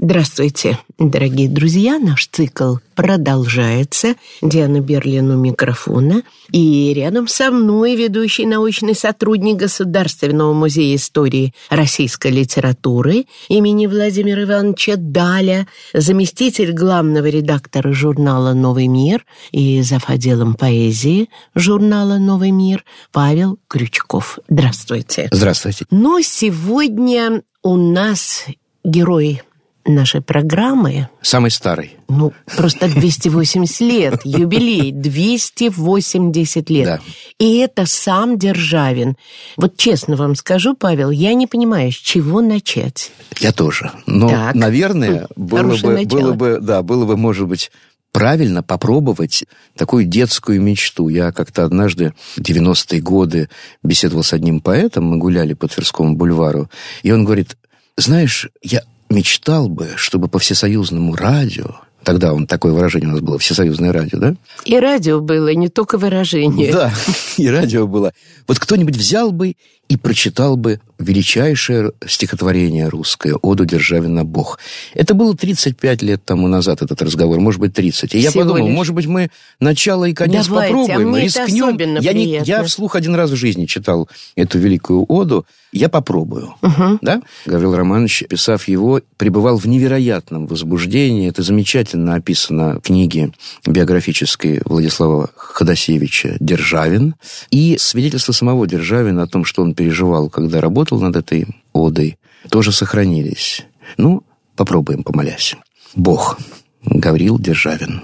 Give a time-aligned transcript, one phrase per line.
[0.00, 1.98] Здравствуйте, дорогие друзья!
[1.98, 4.14] Наш цикл продолжается.
[4.40, 6.22] Диана Берлин у микрофона.
[6.52, 14.94] И рядом со мной ведущий научный сотрудник Государственного музея истории российской литературы имени Владимира Ивановича
[14.96, 20.08] Даля, заместитель главного редактора журнала «Новый мир» и зав.
[20.08, 24.38] отделом поэзии журнала «Новый мир» Павел Крючков.
[24.48, 25.28] Здравствуйте.
[25.32, 25.86] Здравствуйте.
[25.90, 28.44] Но сегодня у нас
[28.84, 29.42] герой
[29.88, 31.08] нашей программы.
[31.22, 31.96] Самый старый.
[32.08, 36.86] Ну, просто 280 лет, юбилей, 280 лет.
[36.86, 37.00] Да.
[37.38, 39.16] И это сам Державин.
[39.56, 43.10] Вот честно вам скажу, Павел, я не понимаю, с чего начать.
[43.40, 43.90] Я тоже.
[44.06, 44.54] Но, так.
[44.54, 47.70] наверное, было бы, было бы, да, было бы, может быть,
[48.12, 49.44] правильно попробовать
[49.76, 51.08] такую детскую мечту.
[51.08, 53.48] Я как-то однажды в 90-е годы
[53.82, 56.70] беседовал с одним поэтом, мы гуляли по Тверскому бульвару,
[57.02, 57.56] и он говорит,
[57.96, 63.38] знаешь, я мечтал бы, чтобы по всесоюзному радио Тогда он такое выражение у нас было,
[63.38, 64.34] всесоюзное радио, да?
[64.64, 66.72] И радио было, не только выражение.
[66.72, 66.90] Да,
[67.36, 68.12] и радио было.
[68.46, 69.56] Вот кто-нибудь взял бы
[69.88, 74.58] и прочитал бы величайшее стихотворение русское «Оду Державина Бог».
[74.94, 78.14] Это было 35 лет тому назад, этот разговор, может быть, 30.
[78.14, 78.74] И я Всего подумал, лишь.
[78.74, 81.76] может быть, мы начало и конец Давайте, попробуем, а мне рискнем.
[81.76, 85.46] Это я, не, я вслух один раз в жизни читал эту великую оду.
[85.70, 86.54] Я попробую.
[86.62, 86.98] Угу.
[87.02, 87.20] Да?
[87.44, 91.28] Гаврил Романович, писав его, пребывал в невероятном возбуждении.
[91.28, 93.32] Это замечательно описано в книге
[93.66, 97.16] биографической Владислава Ходосевича «Державин».
[97.50, 102.18] И свидетельство самого Державина о том, что он переживал, когда работал над этой одой,
[102.50, 103.64] тоже сохранились.
[103.96, 104.24] Ну,
[104.56, 105.54] попробуем, помолясь.
[105.94, 106.36] Бог,
[106.82, 108.02] Гаврил Державин.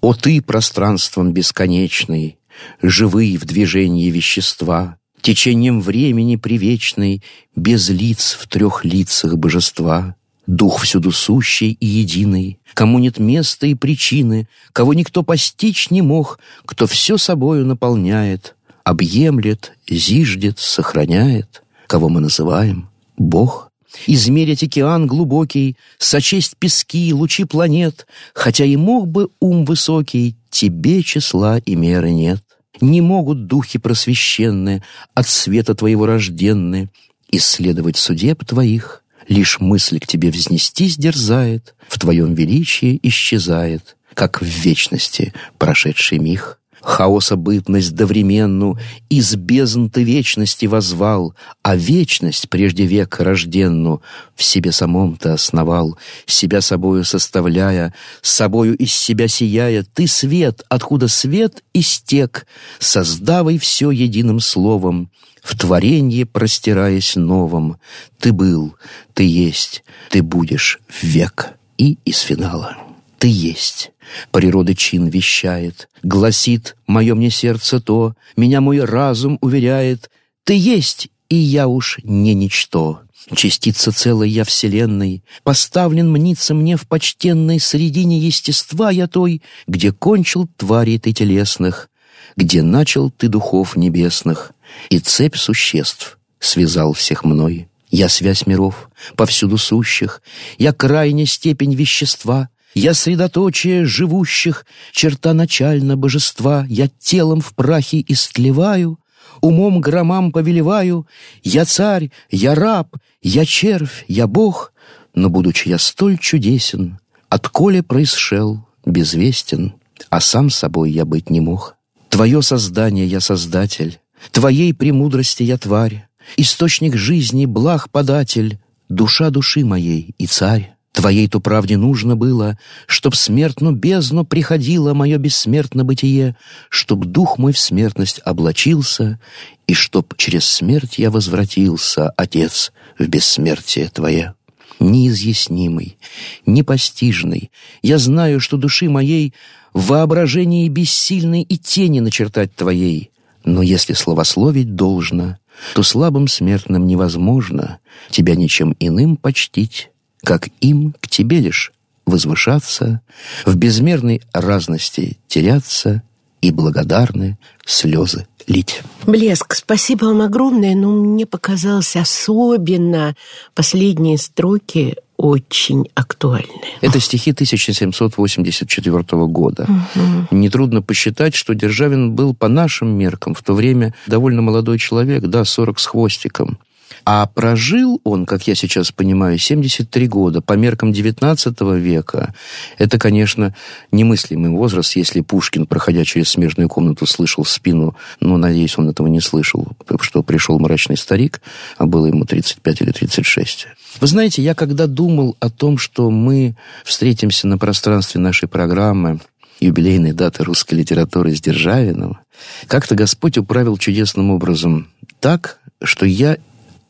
[0.00, 2.38] «О ты, пространством бесконечный,
[2.80, 7.22] живые в движении вещества, течением времени привечной,
[7.56, 10.14] без лиц в трех лицах божества,
[10.46, 16.38] дух всюду сущий и единый, кому нет места и причины, кого никто постичь не мог,
[16.64, 18.54] кто все собою наполняет,
[18.86, 22.88] объемлет, зиждет, сохраняет, кого мы называем
[23.18, 23.72] Бог.
[24.06, 31.58] Измерить океан глубокий, сочесть пески, лучи планет, хотя и мог бы ум высокий, тебе числа
[31.58, 32.44] и меры нет.
[32.80, 36.88] Не могут духи просвещенные, от света твоего рожденные,
[37.32, 44.44] исследовать судеб твоих, лишь мысль к тебе взнестись дерзает, в твоем величии исчезает, как в
[44.44, 48.78] вечности прошедший миг хаоса бытность довременну,
[49.08, 54.02] из бездн ты вечности возвал, а вечность прежде век рожденну
[54.34, 61.08] в себе самом ты основал, себя собою составляя, собою из себя сияя, ты свет, откуда
[61.08, 62.46] свет истек,
[62.78, 65.10] создавай все единым словом,
[65.42, 67.78] в творенье простираясь новом,
[68.18, 68.74] ты был,
[69.14, 72.85] ты есть, ты будешь век и из финала
[73.18, 73.92] ты есть.
[74.30, 80.10] Природа чин вещает, гласит мое мне сердце то, меня мой разум уверяет,
[80.44, 83.00] ты есть, и я уж не ничто.
[83.34, 90.48] Частица целой я вселенной, поставлен мниться мне в почтенной средине естества я той, где кончил
[90.56, 91.90] твари ты телесных,
[92.36, 94.52] где начал ты духов небесных,
[94.90, 97.68] и цепь существ связал всех мной.
[97.90, 100.22] Я связь миров, повсюду сущих,
[100.58, 108.98] я крайняя степень вещества, я средоточие живущих, черта начально божества, Я телом в прахе истлеваю,
[109.40, 111.06] умом громам повелеваю,
[111.42, 114.72] Я царь, я раб, я червь, я бог,
[115.14, 116.98] Но, будучи я столь чудесен,
[117.30, 119.74] Отколе происшел, безвестен,
[120.10, 121.76] А сам собой я быть не мог.
[122.10, 124.00] Твое создание я создатель,
[124.32, 128.58] Твоей премудрости я тварь, Источник жизни, благ податель,
[128.88, 130.75] Душа души моей и царь.
[130.96, 136.36] Твоей-то правде нужно было, Чтоб смертну бездну приходило Мое бессмертно бытие,
[136.70, 139.20] Чтоб дух мой в смертность облачился,
[139.66, 144.34] И чтоб через смерть я возвратился, Отец, в бессмертие Твое.
[144.80, 145.98] Неизъяснимый,
[146.46, 147.50] непостижный,
[147.82, 149.34] Я знаю, что души моей
[149.74, 153.10] В воображении бессильной И тени начертать Твоей.
[153.44, 155.36] Но если словословить должно,
[155.74, 159.90] То слабым смертным невозможно Тебя ничем иным почтить,
[160.26, 161.72] как им к тебе лишь
[162.04, 163.00] возвышаться,
[163.44, 166.02] в безмерной разности теряться
[166.42, 168.82] и благодарные слезы лить.
[169.06, 173.14] Блеск, спасибо вам огромное, но мне показалось особенно
[173.54, 176.60] последние строки очень актуальны.
[176.80, 179.68] Это стихи 1784 года.
[179.68, 180.36] Угу.
[180.36, 185.44] Нетрудно посчитать, что Державин был по нашим меркам в то время довольно молодой человек, да,
[185.44, 186.58] 40 с хвостиком.
[187.04, 190.40] А прожил он, как я сейчас понимаю, 73 года.
[190.40, 192.34] По меркам XIX века
[192.78, 193.54] это, конечно,
[193.92, 199.20] немыслимый возраст, если Пушкин, проходя через смежную комнату, слышал спину, но, надеюсь, он этого не
[199.20, 199.68] слышал,
[200.00, 201.40] что пришел мрачный старик,
[201.78, 203.66] а было ему 35 или 36.
[204.00, 209.20] Вы знаете, я когда думал о том, что мы встретимся на пространстве нашей программы,
[209.60, 212.18] юбилейной даты русской литературы с Державиным,
[212.66, 214.88] как-то Господь управил чудесным образом
[215.20, 216.38] так, что я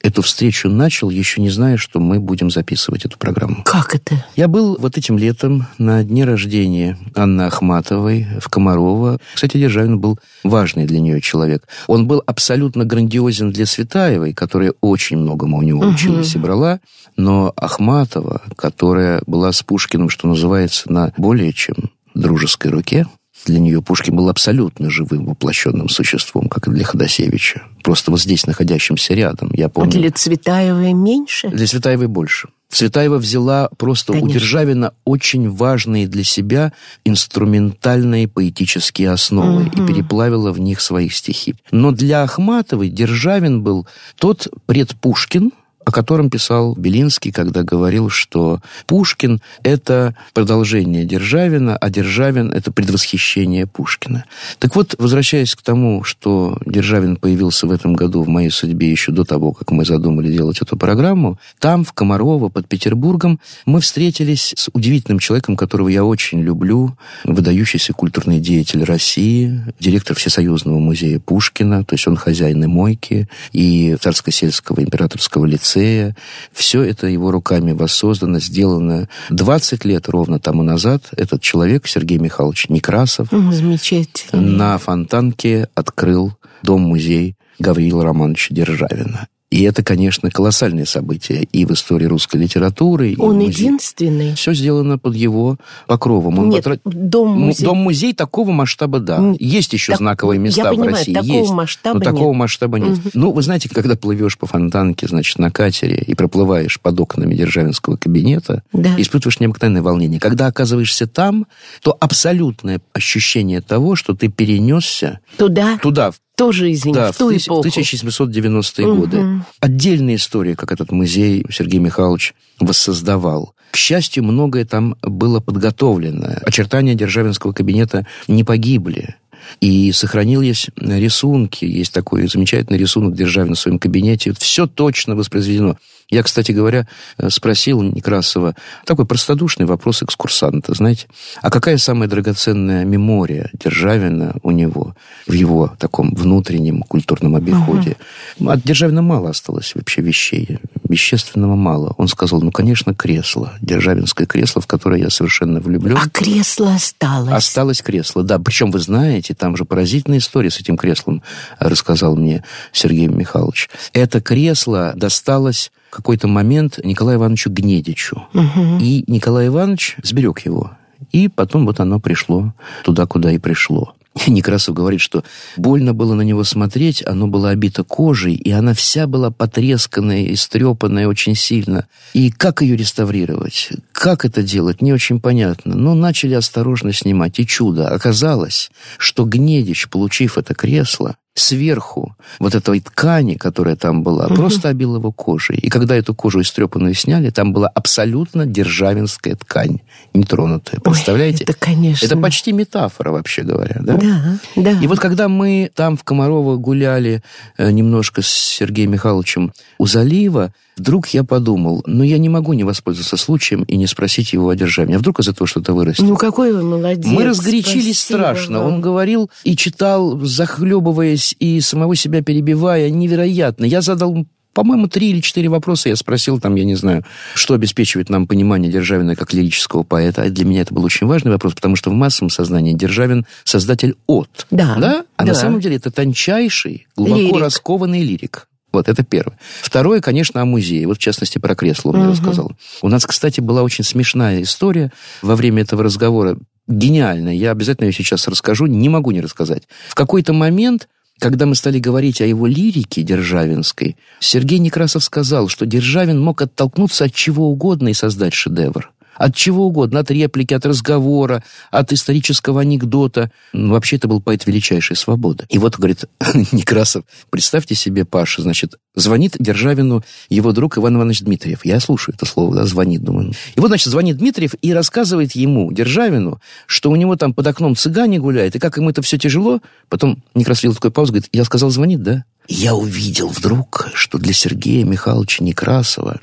[0.06, 3.62] эту встречу начал, еще не зная, что мы будем записывать эту программу.
[3.64, 4.25] Как это?
[4.37, 9.19] Я был вот этим летом на дне рождения Анны Ахматовой в Комарова.
[9.35, 11.67] Кстати, Державин был важный для нее человек.
[11.88, 15.91] Он был абсолютно грандиозен для Светаевой, которая очень многому у него угу.
[15.91, 16.81] училась и брала.
[17.17, 23.06] Но Ахматова, которая была с Пушкиным, что называется, на более чем дружеской руке,
[23.44, 27.62] для нее Пушкин был абсолютно живым, воплощенным существом, как и для Ходосевича.
[27.86, 29.90] Просто вот здесь, находящимся рядом, я помню.
[29.90, 31.50] А для Цветаевой меньше?
[31.50, 32.48] Для Цветаевой больше.
[32.68, 34.28] Цветаева взяла просто Конечно.
[34.28, 36.72] у Державина очень важные для себя
[37.04, 39.84] инструментальные поэтические основы угу.
[39.84, 41.54] и переплавила в них свои стихи.
[41.70, 43.86] Но для Ахматовой Державин был
[44.18, 45.52] тот предпушкин,
[45.86, 53.68] о котором писал Белинский, когда говорил, что Пушкин– это продолжение Державина, а Державин– это предвосхищение
[53.68, 54.24] Пушкина.
[54.58, 59.12] Так вот, возвращаясь к тому, что Державин появился в этом году в моей судьбе еще
[59.12, 64.54] до того, как мы задумали делать эту программу, там, в Комарово, под Петербургом, мы встретились
[64.56, 71.84] с удивительным человеком, которого я очень люблю, выдающийся культурный деятель России, директор Всесоюзного музея Пушкина,
[71.84, 76.17] то есть он хозяин и мойки, и Царско-сельского императорского лицея, лицея.
[76.52, 81.02] Все это его руками воссоздано, сделано 20 лет ровно тому назад.
[81.17, 84.40] Этот человек, Сергей Михайлович Некрасов, Замечательно.
[84.43, 86.32] на Фонтанке открыл
[86.62, 89.28] дом-музей Гавриила Романовича Державина.
[89.48, 93.14] И это, конечно, колоссальное событие и в истории русской литературы.
[93.19, 94.34] Он единственный.
[94.34, 95.56] Все сделано под его
[95.87, 96.40] покровом.
[96.40, 96.81] Он Нет, потра...
[96.84, 97.64] дом-музей.
[97.64, 99.34] Дом-музей такого масштаба, да.
[99.38, 101.14] Есть еще так, знаковые места я в понимаю, России.
[101.14, 102.12] Такого есть, масштаба но нет.
[102.12, 102.98] такого масштаба нет.
[102.98, 103.10] Угу.
[103.14, 107.96] Ну, вы знаете, когда плывешь по фонтанке, значит, на катере и проплываешь под окнами Державинского
[107.96, 109.00] кабинета, да.
[109.00, 110.19] испытываешь необыкновенное волнение.
[110.19, 111.46] Когда оказываешься там,
[111.82, 117.36] то абсолютное ощущение того, что ты перенесся туда, туда тоже, извини, да, в ту в
[117.36, 117.66] эпоху.
[117.66, 119.00] 1790-е угу.
[119.00, 119.42] годы.
[119.58, 123.54] Отдельная история, как этот музей Сергей Михайлович воссоздавал.
[123.72, 126.36] К счастью, многое там было подготовлено.
[126.42, 129.16] Очертания Державинского кабинета не погибли.
[129.60, 131.64] И сохранились рисунки.
[131.64, 134.32] Есть такой замечательный рисунок Державина в своем кабинете.
[134.38, 135.76] Все точно воспроизведено.
[136.08, 136.87] Я, кстати говоря,
[137.19, 138.55] э, спросил Некрасова
[138.85, 141.08] такой простодушный вопрос экскурсанта, знаете,
[141.43, 144.94] а какая самая драгоценная мемория Державина у него
[145.26, 147.97] в его таком внутреннем культурном обиходе?
[148.38, 148.50] Угу.
[148.50, 151.94] От Державина мало осталось вообще вещей, вещественного мало.
[151.99, 155.97] Он сказал, ну, конечно, кресло, державинское кресло, в которое я совершенно влюблен.
[155.97, 157.32] А кресло осталось?
[157.32, 158.38] Осталось кресло, да.
[158.38, 161.23] Причем, вы знаете, там же поразительная история с этим креслом,
[161.58, 163.69] рассказал мне Сергей Михайлович.
[163.93, 168.26] Это кресло досталось какой-то момент Николаю Ивановичу Гнедичу.
[168.34, 168.78] Угу.
[168.81, 170.72] И Николай Иванович сберег его.
[171.12, 172.52] И потом вот оно пришло
[172.84, 173.94] туда, куда и пришло.
[174.26, 175.24] Некрасов говорит, что
[175.56, 181.08] больно было на него смотреть, оно было обито кожей, и она вся была потресканная, истрепанная
[181.08, 181.86] очень сильно.
[182.14, 183.70] И как ее реставрировать?
[183.93, 184.81] Как это делать?
[184.81, 185.74] Не очень понятно.
[185.74, 187.38] Но начали осторожно снимать.
[187.38, 187.88] И чудо.
[187.88, 194.34] Оказалось, что Гнедич, получив это кресло, сверху вот этой ткани, которая там была, угу.
[194.34, 195.56] просто обил его кожей.
[195.56, 199.81] И когда эту кожу истрепанную сняли, там была абсолютно державинская ткань,
[200.14, 200.81] нетронутая.
[200.81, 201.44] Представляете?
[201.46, 202.06] Ой, это, конечно.
[202.06, 203.76] Это почти метафора, вообще говоря.
[203.81, 203.96] Да?
[203.96, 204.70] да, да.
[204.72, 207.22] И вот когда мы там в Комарово гуляли
[207.58, 212.64] э, немножко с Сергеем Михайловичем у залива, Вдруг я подумал, ну я не могу не
[212.64, 214.94] воспользоваться случаем и не спросить его о державе.
[214.94, 216.04] А вдруг из этого что-то вырастет?
[216.04, 217.06] Ну какой вы молодец.
[217.06, 218.58] Мы разгорячились Спасибо страшно.
[218.58, 218.74] вам.
[218.74, 222.90] Он говорил и читал, захлебываясь и самого себя перебивая.
[222.90, 223.64] Невероятно.
[223.64, 227.04] Я задал по-моему, три или четыре вопроса я спросил, там, я не знаю,
[227.34, 230.22] что обеспечивает нам понимание Державина как лирического поэта.
[230.22, 233.96] А для меня это был очень важный вопрос, потому что в массовом сознании Державин– создатель
[234.06, 234.46] от.
[234.50, 234.76] Да.
[234.78, 235.04] да?
[235.16, 235.28] А да.
[235.28, 237.36] на самом деле это тончайший, глубоко Лирик.
[237.36, 238.45] раскованный лирик.
[238.76, 239.38] Вот, это первое.
[239.62, 240.86] Второе, конечно, о музее.
[240.86, 242.12] Вот, в частности, про кресло он мне Мгм.
[242.12, 242.52] рассказал.
[242.82, 244.92] У нас, кстати, была очень смешная история.
[245.22, 246.36] Во время этого разговора
[246.68, 247.32] гениальная.
[247.34, 249.62] Я обязательно ее сейчас расскажу, не могу не рассказать.
[249.88, 255.64] В какой-то момент когда мы стали говорить о его лирике Державинской, Сергей Некрасов сказал, что
[255.64, 258.92] Державин мог оттолкнуться от чего угодно и создать шедевр.
[259.17, 263.31] От чего угодно, от реплики, от разговора, от исторического анекдота.
[263.53, 265.46] Ну, вообще, это был поэт величайшей свободы.
[265.49, 266.05] И вот, говорит
[266.53, 271.65] Некрасов, представьте себе, Паша, значит, звонит Державину его друг Иван Иванович Дмитриев.
[271.65, 273.32] Я слушаю это слово, да, звонит, думаю.
[273.55, 277.77] И вот, значит, звонит Дмитриев и рассказывает ему, Державину, что у него там под окном
[277.77, 279.61] цыгане гуляют, и как ему это все тяжело.
[279.89, 282.25] Потом Некрасов делал такой паузу, говорит, я сказал, звонит, да?
[282.49, 286.20] я увидел вдруг, что для Сергея Михайловича Некрасова,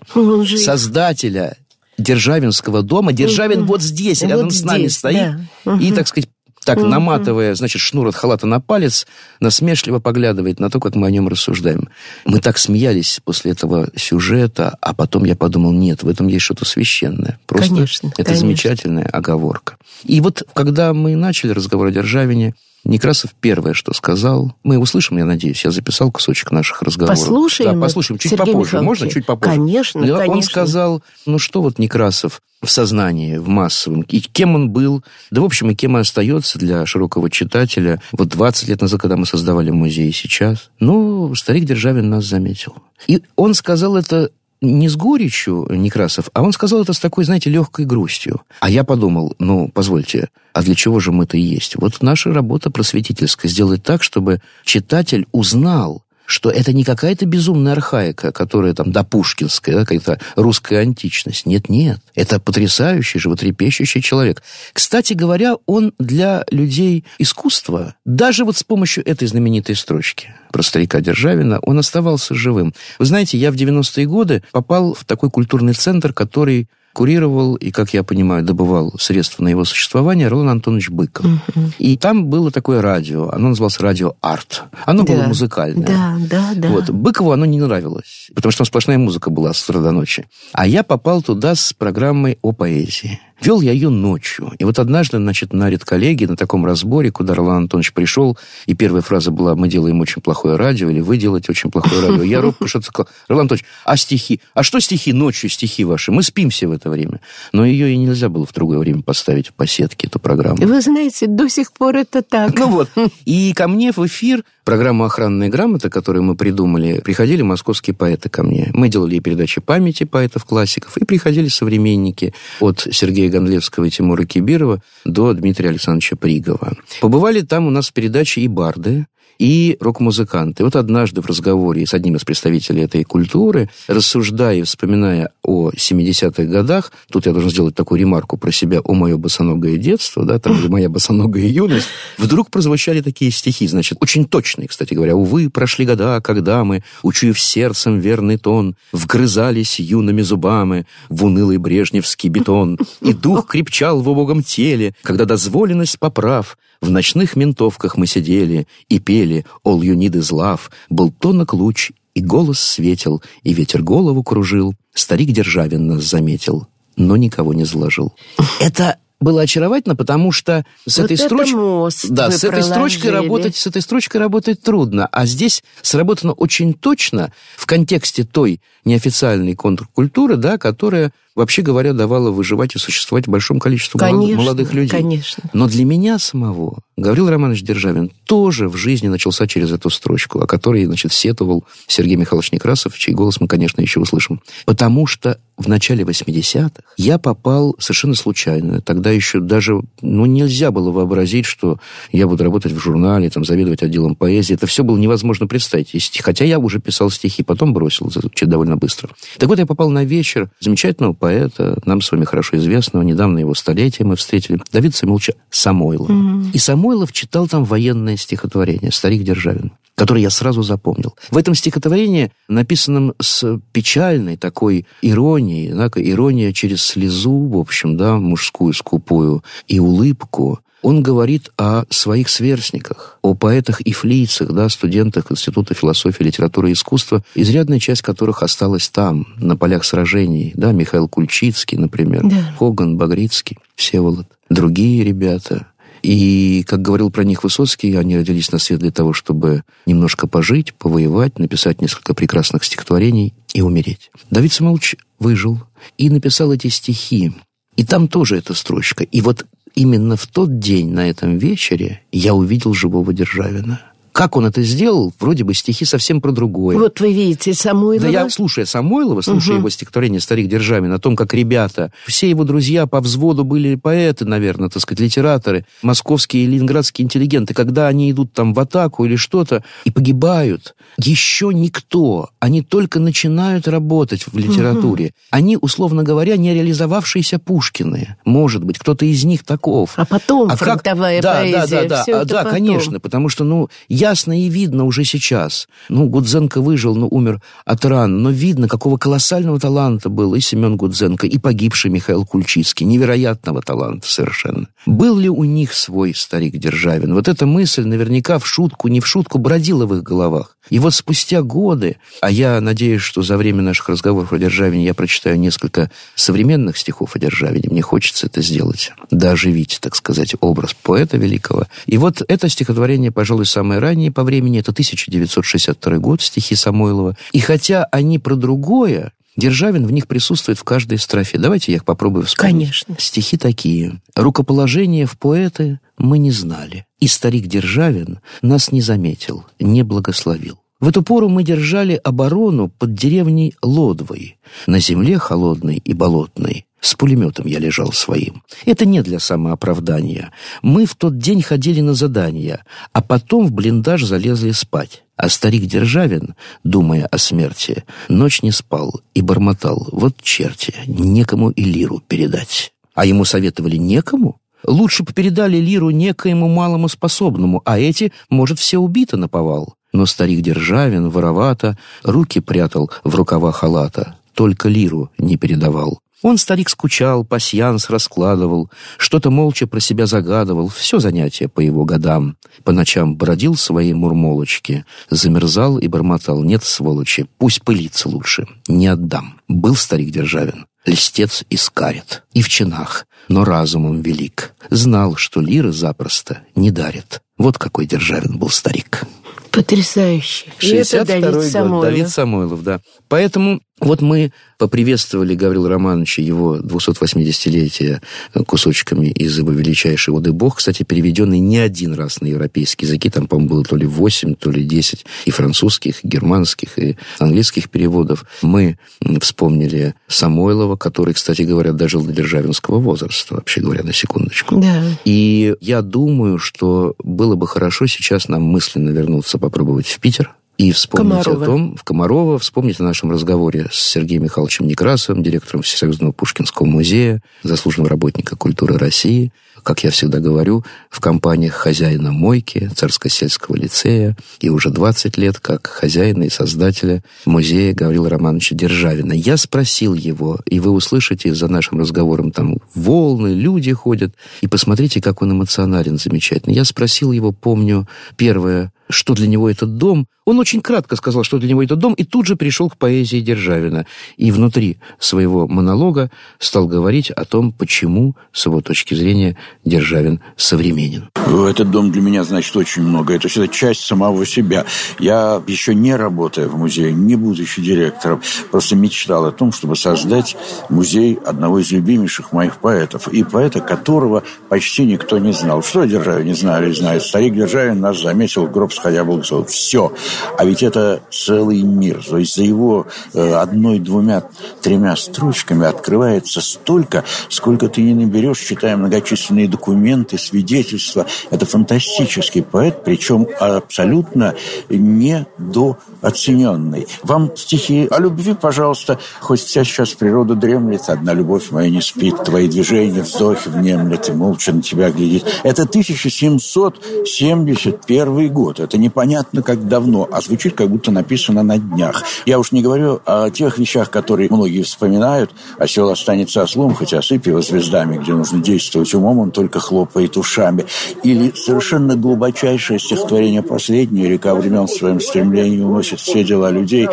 [0.57, 1.57] создателя
[1.97, 3.13] Державинского дома.
[3.13, 3.69] Державин угу.
[3.69, 5.35] вот здесь, вот рядом здесь, с нами стоит.
[5.65, 5.77] Да.
[5.77, 6.29] И, так сказать,
[6.65, 6.87] так, угу.
[6.87, 9.05] наматывая, значит, шнур от халата на палец,
[9.39, 11.89] насмешливо поглядывает на то, как мы о нем рассуждаем.
[12.25, 16.65] Мы так смеялись после этого сюжета, а потом я подумал, нет, в этом есть что-то
[16.65, 17.39] священное.
[17.45, 18.47] Просто конечно, это конечно.
[18.47, 19.77] замечательная оговорка.
[20.03, 22.53] И вот, когда мы начали разговор о Державине,
[22.85, 27.17] Некрасов первое, что сказал, мы услышим, я надеюсь, я записал кусочек наших разговоров.
[27.17, 27.75] Послушаем.
[27.75, 28.81] Да, послушаем чуть Сергей попозже.
[28.81, 29.55] Можно чуть попозже?
[29.55, 30.35] Конечно, да, конечно.
[30.35, 35.41] Он сказал, ну что вот Некрасов в сознании, в массовом, и кем он был, да,
[35.41, 38.01] в общем, и кем и остается для широкого читателя.
[38.11, 40.69] Вот 20 лет назад, когда мы создавали музей, сейчас.
[40.79, 42.75] Ну, старик Державин нас заметил.
[43.07, 44.31] И он сказал это
[44.63, 48.41] не с горечью Некрасов, а он сказал это с такой, знаете, легкой грустью.
[48.61, 51.75] А я подумал, ну, позвольте, а для чего же мы-то есть?
[51.75, 56.03] Вот наша работа просветительская сделать так, чтобы читатель узнал,
[56.33, 61.45] что это не какая-то безумная архаика, которая там до Пушкинская, да, какая-то русская античность.
[61.45, 64.41] Нет-нет, это потрясающий, животрепещущий человек.
[64.73, 71.01] Кстати говоря, он для людей искусства, даже вот с помощью этой знаменитой строчки про старика
[71.01, 72.73] Державина, он оставался живым.
[72.97, 77.93] Вы знаете, я в 90-е годы попал в такой культурный центр, который курировал и, как
[77.93, 81.25] я понимаю, добывал средства на его существование Ролан Антонович Быков.
[81.25, 81.71] Угу.
[81.79, 84.63] И там было такое радио, оно называлось радио «Арт».
[84.85, 85.13] Оно да.
[85.13, 85.85] было музыкальное.
[85.85, 86.67] Да, да, да.
[86.69, 86.89] Вот.
[86.89, 90.25] Быкову оно не нравилось, потому что там сплошная музыка была с утра до ночи.
[90.53, 93.19] А я попал туда с программой о поэзии.
[93.43, 94.53] Вел я ее ночью.
[94.57, 99.01] И вот однажды, значит, на редколлегии, на таком разборе, куда Ролан Антонович пришел, и первая
[99.01, 102.23] фраза была «Мы делаем очень плохое радио» или «Вы делаете очень плохое радио».
[102.23, 103.09] Я робко что-то сказал.
[103.27, 104.39] Ролан Антонович, а стихи?
[104.53, 106.11] А что стихи ночью, стихи ваши?
[106.13, 107.19] Мы спим все в это время.
[107.51, 110.65] Но ее и нельзя было в другое время поставить по сетке, эту программу.
[110.65, 112.57] Вы знаете, до сих пор это так.
[112.57, 112.89] Ну вот.
[113.25, 118.43] И ко мне в эфир программу «Охранная грамота», которую мы придумали, приходили московские поэты ко
[118.43, 118.69] мне.
[118.73, 125.33] Мы делали передачи памяти поэтов-классиков, и приходили современники от Сергея Гондлевского и Тимура Кибирова до
[125.33, 126.73] Дмитрия Александровича Пригова.
[127.01, 129.05] Побывали там у нас в передаче и барды,
[129.39, 130.63] и рок-музыканты.
[130.63, 136.43] Вот однажды в разговоре с одним из представителей этой культуры, рассуждая и вспоминая о 70-х
[136.43, 140.57] годах, тут я должен сделать такую ремарку про себя, о мое босоногое детство, да, там,
[140.69, 145.15] моя босоногая юность, вдруг прозвучали такие стихи, значит, очень точные, кстати говоря.
[145.15, 152.29] «Увы, прошли года, когда мы, учуяв сердцем верный тон, вгрызались юными зубами в унылый брежневский
[152.29, 158.67] бетон, и дух крепчал в убогом теле, когда дозволенность поправ, в ночных ментовках мы сидели
[158.89, 163.81] и пели «All you need is love», был тонок луч, и голос светил, и ветер
[163.81, 164.75] голову кружил.
[164.93, 168.13] Старик Державин нас заметил, но никого не заложил.
[168.59, 172.09] Это было очаровательно, потому что с вот этой строчкой...
[172.09, 175.07] да, с этой строчкой работать, с этой строчкой работать трудно.
[175.07, 182.31] А здесь сработано очень точно в контексте той неофициальной контркультуры, да, которая вообще говоря, давала
[182.31, 184.89] выживать и существовать большому количеству конечно, молодых людей.
[184.89, 185.43] Конечно.
[185.53, 190.47] Но для меня самого Гаврил Романович Державин тоже в жизни начался через эту строчку, о
[190.47, 194.41] которой, значит, сетовал Сергей Михайлович Некрасов, чей голос мы, конечно, еще услышим.
[194.65, 198.81] Потому что в начале 80-х я попал совершенно случайно.
[198.81, 201.79] Тогда еще даже, ну, нельзя было вообразить, что
[202.11, 204.55] я буду работать в журнале, там, заведовать отделом поэзии.
[204.55, 206.19] Это все было невозможно представить.
[206.21, 208.11] Хотя я уже писал стихи, потом бросил
[208.41, 209.09] довольно быстро.
[209.37, 213.53] Так вот, я попал на вечер замечательного поэта, нам с вами хорошо известного, недавно его
[213.55, 216.11] столетие мы встретили, Давида Самиловича Самойлова.
[216.11, 216.51] Mm-hmm.
[216.51, 221.13] И Самойлов читал там военное стихотворение «Старик Державин» который я сразу запомнил.
[221.29, 228.17] В этом стихотворении, написанном с печальной такой иронией, да, ирония через слезу, в общем, да,
[228.17, 235.31] мужскую скупую, и улыбку, он говорит о своих сверстниках, о поэтах и флийцах, да, студентах
[235.31, 240.51] Института философии, литературы и искусства, изрядная часть которых осталась там, на полях сражений.
[240.55, 242.53] Да, Михаил Кульчицкий, например, да.
[242.59, 245.67] Хоган, Багрицкий, Всеволод, другие ребята.
[246.03, 250.73] И, как говорил про них Высоцкий, они родились на свет для того, чтобы немножко пожить,
[250.73, 254.11] повоевать, написать несколько прекрасных стихотворений и умереть.
[254.29, 255.61] Давид Самолович выжил
[255.97, 257.31] и написал эти стихи.
[257.77, 259.05] И там тоже эта строчка.
[259.05, 263.81] И вот именно в тот день на этом вечере я увидел живого Державина.
[264.13, 265.11] Как он это сделал?
[265.19, 266.77] Вроде бы стихи совсем про другое.
[266.77, 267.99] Вот вы видите Самойлова.
[267.99, 269.61] Да я, слушая Самойлова, слушая угу.
[269.61, 274.25] его стихотворение «Старик Державин», о том, как ребята, все его друзья по взводу были поэты,
[274.25, 279.15] наверное, так сказать, литераторы, московские и ленинградские интеллигенты, когда они идут там в атаку или
[279.15, 285.05] что-то и погибают, еще никто, они только начинают работать в литературе.
[285.05, 285.13] Угу.
[285.31, 288.15] Они, условно говоря, не реализовавшиеся Пушкины.
[288.25, 289.93] Может быть, кто-то из них таков.
[289.95, 291.33] А потом а фронтовая как...
[291.33, 291.67] поэзия.
[291.67, 293.69] Да, да, да, да, да, конечно, потому что, ну,
[294.03, 295.67] ясно и видно уже сейчас.
[295.87, 300.75] Ну, Гудзенко выжил, но умер от ран, но видно, какого колоссального таланта был и Семен
[300.75, 302.85] Гудзенко, и погибший Михаил Кульчицкий.
[302.85, 304.67] Невероятного таланта совершенно.
[304.85, 307.13] Был ли у них свой старик Державин?
[307.13, 310.57] Вот эта мысль наверняка в шутку, не в шутку бродила в их головах.
[310.69, 314.93] И вот спустя годы, а я надеюсь, что за время наших разговоров о Державине я
[314.93, 320.73] прочитаю несколько современных стихов о Державине, мне хочется это сделать, да оживить, так сказать, образ
[320.73, 321.67] поэта великого.
[321.85, 327.17] И вот это стихотворение, пожалуй, самое раннее, по времени, это 1962 год, стихи Самойлова.
[327.31, 331.37] И хотя они про другое, Державин в них присутствует в каждой строфе.
[331.37, 332.53] Давайте я их попробую вспомнить.
[332.53, 332.95] Конечно.
[332.99, 334.01] Стихи такие.
[334.15, 340.59] «Рукоположение в поэты мы не знали, и старик Державин нас не заметил, не благословил.
[340.79, 344.37] В эту пору мы держали оборону под деревней Лодвой,
[344.67, 348.43] на земле холодной и болотной, с пулеметом я лежал своим.
[348.65, 350.31] Это не для самооправдания.
[350.61, 355.03] Мы в тот день ходили на задания, а потом в блиндаж залезли спать.
[355.15, 356.35] А старик Державин,
[356.65, 359.87] думая о смерти, ночь не спал и бормотал.
[359.93, 362.73] Вот черти, некому и лиру передать.
[362.93, 364.41] А ему советовали некому?
[364.67, 369.75] Лучше бы передали лиру некоему малому способному, а эти, может, все убиты наповал.
[369.93, 376.02] Но старик Державин воровато руки прятал в рукава халата, только лиру не передавал.
[376.23, 382.37] Он, старик, скучал, пасьянс раскладывал, что-то молча про себя загадывал, все занятие по его годам.
[382.63, 386.41] По ночам бродил свои мурмолочки, замерзал и бормотал.
[386.41, 389.41] Нет, сволочи, пусть пылится лучше, не отдам.
[389.49, 394.53] Был старик Державин, льстец и скарит, и в чинах, но разумом велик.
[394.69, 397.19] Знал, что лиры запросто не дарит.
[397.37, 399.03] Вот какой Державин был старик.
[399.51, 400.51] Потрясающе.
[400.57, 401.83] 62 Давид Самойлов.
[401.83, 402.79] Давид Самойлов, да.
[403.07, 408.01] Поэтому вот мы поприветствовали Гаврила Романовича его 280-летие
[408.45, 413.27] кусочками из его величайшей оды «Бог», кстати, переведенный не один раз на европейские языки, там,
[413.27, 418.25] по-моему, было то ли 8, то ли 10 и французских, и германских, и английских переводов.
[418.41, 418.77] Мы
[419.19, 424.61] вспомнили Самойлова, который, кстати говоря, дожил до державинского возраста, вообще говоря, на секундочку.
[424.61, 424.83] Да.
[425.03, 430.71] И я думаю, что было бы хорошо сейчас нам мысленно вернуться, попробовать в Питер, и
[430.71, 431.43] вспомнить Комарова.
[431.43, 436.67] о том, в Комарова, вспомнить о нашем разговоре с Сергеем Михайловичем Некрасовым, директором Всесоюзного Пушкинского
[436.67, 439.31] музея, заслуженным работником культуры России,
[439.63, 445.67] как я всегда говорю, в компаниях хозяина мойки Царско-сельского лицея и уже 20 лет как
[445.67, 449.13] хозяина и создателя музея Гаврила Романовича Державина.
[449.13, 455.01] Я спросил его, и вы услышите за нашим разговором там волны, люди ходят, и посмотрите,
[455.01, 456.53] как он эмоционален, замечательно.
[456.53, 460.07] Я спросил его, помню, первое, что для него этот дом.
[460.25, 463.19] Он очень кратко сказал, что для него этот дом, и тут же пришел к поэзии
[463.19, 463.85] Державина.
[464.15, 471.09] И внутри своего монолога стал говорить о том, почему, с его точки зрения, Державин современен.
[471.15, 473.13] Этот дом для меня значит очень много.
[473.13, 474.65] Это всегда часть самого себя.
[474.99, 480.35] Я еще не работая в музее, не будучи директором, просто мечтал о том, чтобы создать
[480.69, 483.07] музей одного из любимейших моих поэтов.
[483.07, 485.63] И поэта, которого почти никто не знал.
[485.63, 487.03] Что о Державине знали, знает.
[487.03, 489.45] Старик Державин нас заметил гроб сходя благословил.
[489.45, 489.93] Все.
[490.37, 492.03] А ведь это целый мир.
[492.03, 494.23] То есть за его э, одной, двумя,
[494.61, 501.05] тремя строчками открывается столько, сколько ты не наберешь, читая многочисленные документы, свидетельства.
[501.29, 504.35] Это фантастический поэт, причем абсолютно
[504.69, 506.87] недооцененный.
[507.03, 512.23] Вам стихи о любви, пожалуйста, хоть вся сейчас природа дремлет, одна любовь моя не спит,
[512.23, 515.25] твои движения, вздохи внемлет и молча на тебя глядит.
[515.43, 518.59] Это 1771 год.
[518.59, 522.03] Это непонятно как давно, а звучит как будто написано на днях.
[522.25, 525.31] Я уж не говорю о тех вещах, которые многие вспоминают.
[525.57, 530.65] Осел останется ослом, хотя осыпь его звездами, где нужно действовать умом, он только хлопает ушами.
[531.03, 536.87] Или совершенно глубочайшее стихотворение последнее, река времен в своем стремлении уносит все дела людей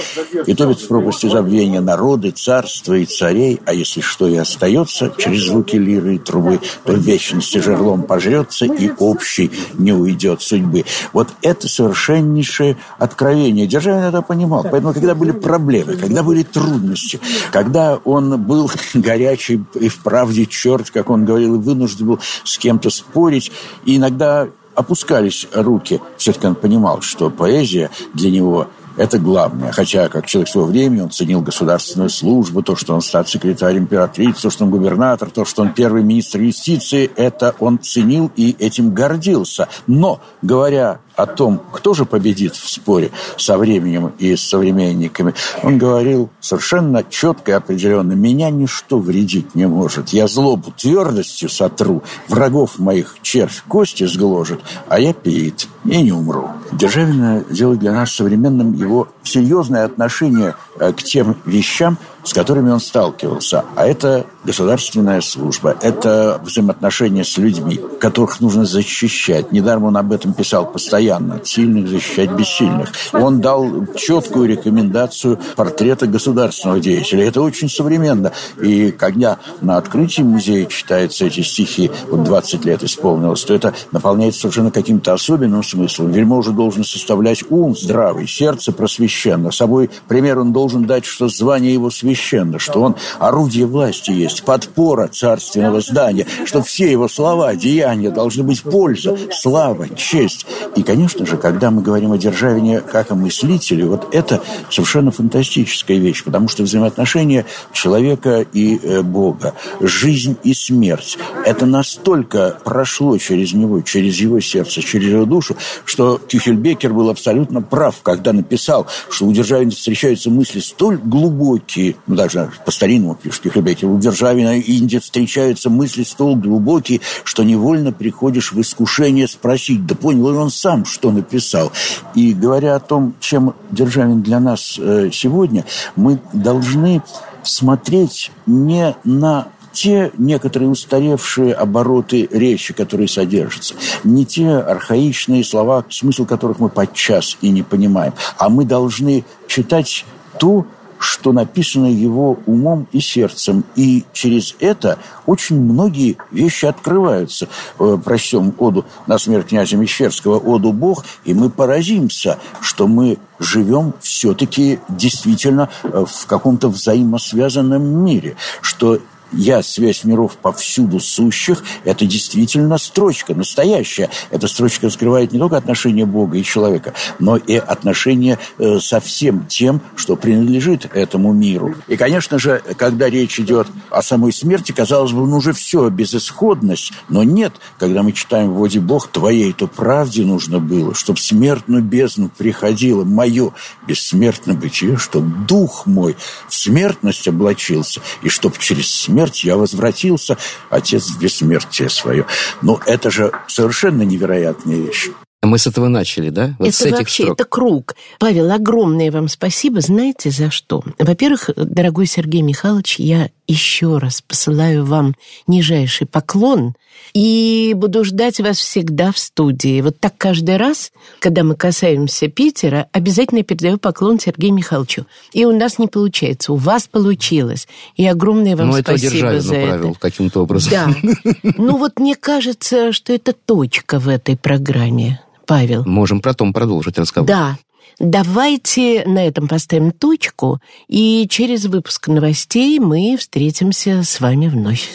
[0.47, 5.45] и топит в пропасти забвения народы, царства и царей, а если что и остается, через
[5.45, 10.85] звуки лиры и трубы, то в вечности жерлом пожрется и общий не уйдет судьбы.
[11.13, 13.67] Вот это совершеннейшее откровение.
[13.67, 14.67] Державин это понимал.
[14.71, 17.21] Поэтому, когда были проблемы, когда были трудности,
[17.53, 22.59] когда он был горячий и в правде черт, как он говорил, и вынужден был с
[22.59, 23.53] кем-то спорить.
[23.85, 26.01] И иногда опускались руки.
[26.17, 28.69] Все-таки он понимал, что поэзия для него
[29.01, 29.73] это главное.
[29.73, 34.51] Хотя, как человек своего времени, он ценил государственную службу, то, что он статс-секретарь императрицы, то,
[34.51, 39.69] что он губернатор, то, что он первый министр юстиции, это он ценил и этим гордился.
[39.87, 45.79] Но, говоря о том, кто же победит в споре со временем и с современниками, он
[45.79, 50.11] говорил совершенно четко и определенно, меня ничто вредить не может.
[50.11, 56.49] Я злобу твердостью сотру, врагов моих червь кости сгложит, а я пеет и не умру.
[56.73, 62.81] Державина делает для нас современным его серьезное отношение э, к тем вещам, с которыми он
[62.81, 63.65] сталкивался.
[63.77, 69.53] А это государственная служба, это взаимоотношения с людьми, которых нужно защищать.
[69.53, 71.41] Недаром он об этом писал постоянно.
[71.45, 72.93] Сильных защищать бессильных.
[73.13, 77.27] Он дал четкую рекомендацию портрета государственного деятеля.
[77.27, 78.33] Это очень современно.
[78.63, 84.43] И когда на открытии музея читаются эти стихи, вот 20 лет исполнилось, то это наполняется
[84.43, 86.13] совершенно каким-то особенным смыслом.
[86.13, 89.51] Вельможа должен составлять ум здравый, сердце просвещенно.
[89.51, 95.09] Собой пример он должен дать, что звание его священно что он орудие власти есть, подпора
[95.09, 100.47] царственного здания, что все его слова, деяния должны быть польза, слава, честь.
[100.77, 105.99] И, конечно же, когда мы говорим о Державине как о мыслителе, вот это совершенно фантастическая
[105.99, 113.53] вещь, потому что взаимоотношения человека и э, Бога, жизнь и смерть, это настолько прошло через
[113.53, 119.27] него, через его сердце, через его душу, что Кюхельбекер был абсолютно прав, когда написал, что
[119.27, 125.71] у Державина встречаются мысли столь глубокие, ну, даже по-старинному пишут Кюхельбекер, у и Индии встречаются
[125.71, 131.11] мысли столь глубокие, что невольно приходишь в искушение спросить, да понял ли он сам, что
[131.11, 131.73] написал.
[132.15, 135.65] И говоря о том, чем Державин для нас э, сегодня,
[135.97, 137.03] мы должны
[137.43, 146.27] смотреть не на те некоторые устаревшие обороты речи, которые содержатся, не те архаичные слова, смысл
[146.27, 150.05] которых мы подчас и не понимаем, а мы должны читать
[150.39, 150.67] ту
[151.01, 153.65] что написано его умом и сердцем.
[153.75, 157.49] И через это очень многие вещи открываются.
[157.79, 163.95] Э, прочтем оду на смерть князя Мещерского, оду «Бог», и мы поразимся, что мы живем
[164.01, 168.99] все-таки действительно э, в каком-то взаимосвязанном мире, что
[169.33, 174.11] «Я– связь миров повсюду сущих»– это действительно строчка, настоящая.
[174.31, 179.47] Эта строчка раскрывает не только отношения Бога и человека, но и отношения э, со всем
[179.47, 181.75] тем, что принадлежит этому миру.
[181.87, 186.93] И, конечно же, когда речь идет о самой смерти, казалось бы, ну уже все, безысходность.
[187.09, 191.83] Но нет, когда мы читаем в «Воде Бог, твоей то правде нужно было, чтобы смертную
[191.83, 193.53] бездну приходило мое
[193.87, 196.17] бессмертное бытие, чтобы дух мой
[196.49, 200.39] в смертность облачился, и чтобы через смерть смерть я возвратился,
[200.71, 202.25] отец в бессмертие свое.
[202.63, 205.09] Но это же совершенно невероятная вещь.
[205.43, 206.55] Мы с этого начали, да?
[206.59, 207.41] Вот это с этих вообще, строк.
[207.41, 207.95] это круг.
[208.19, 209.81] Павел, огромное вам спасибо.
[209.81, 210.83] Знаете, за что?
[210.99, 215.15] Во-первых, дорогой Сергей Михайлович, я еще раз посылаю вам
[215.47, 216.75] нижайший поклон
[217.13, 219.81] и буду ждать вас всегда в студии.
[219.81, 225.07] Вот так каждый раз, когда мы касаемся Питера, обязательно передаю поклон Сергею Михайловичу.
[225.33, 227.67] И у нас не получается, у вас получилось.
[227.97, 230.01] И огромное вам ну, спасибо это за правил, это.
[230.01, 230.71] каким-то образом.
[230.71, 230.95] Да.
[231.57, 235.21] Ну вот мне кажется, что это точка в этой программе.
[235.47, 235.85] Павел.
[235.85, 237.27] Можем потом продолжить разговор.
[237.27, 237.59] Да.
[238.01, 240.59] Давайте на этом поставим точку,
[240.89, 244.89] и через выпуск новостей мы встретимся с вами вновь.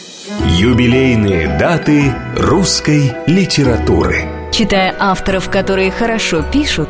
[0.58, 4.24] Юбилейные даты русской литературы.
[4.50, 6.88] Читая авторов, которые хорошо пишут,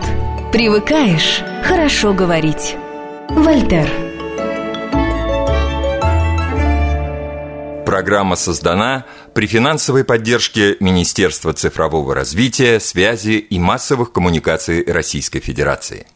[0.52, 2.76] привыкаешь хорошо говорить.
[3.28, 3.86] Вольтер.
[7.84, 9.04] Программа создана
[9.36, 16.06] при финансовой поддержке Министерства цифрового развития, связи и массовых коммуникаций Российской Федерации.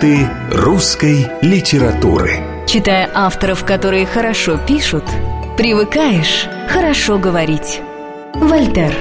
[0.00, 2.40] Даты русской литературы.
[2.66, 5.04] Читая авторов, которые хорошо пишут,
[5.58, 7.80] привыкаешь хорошо говорить.
[8.34, 8.94] Вольтер.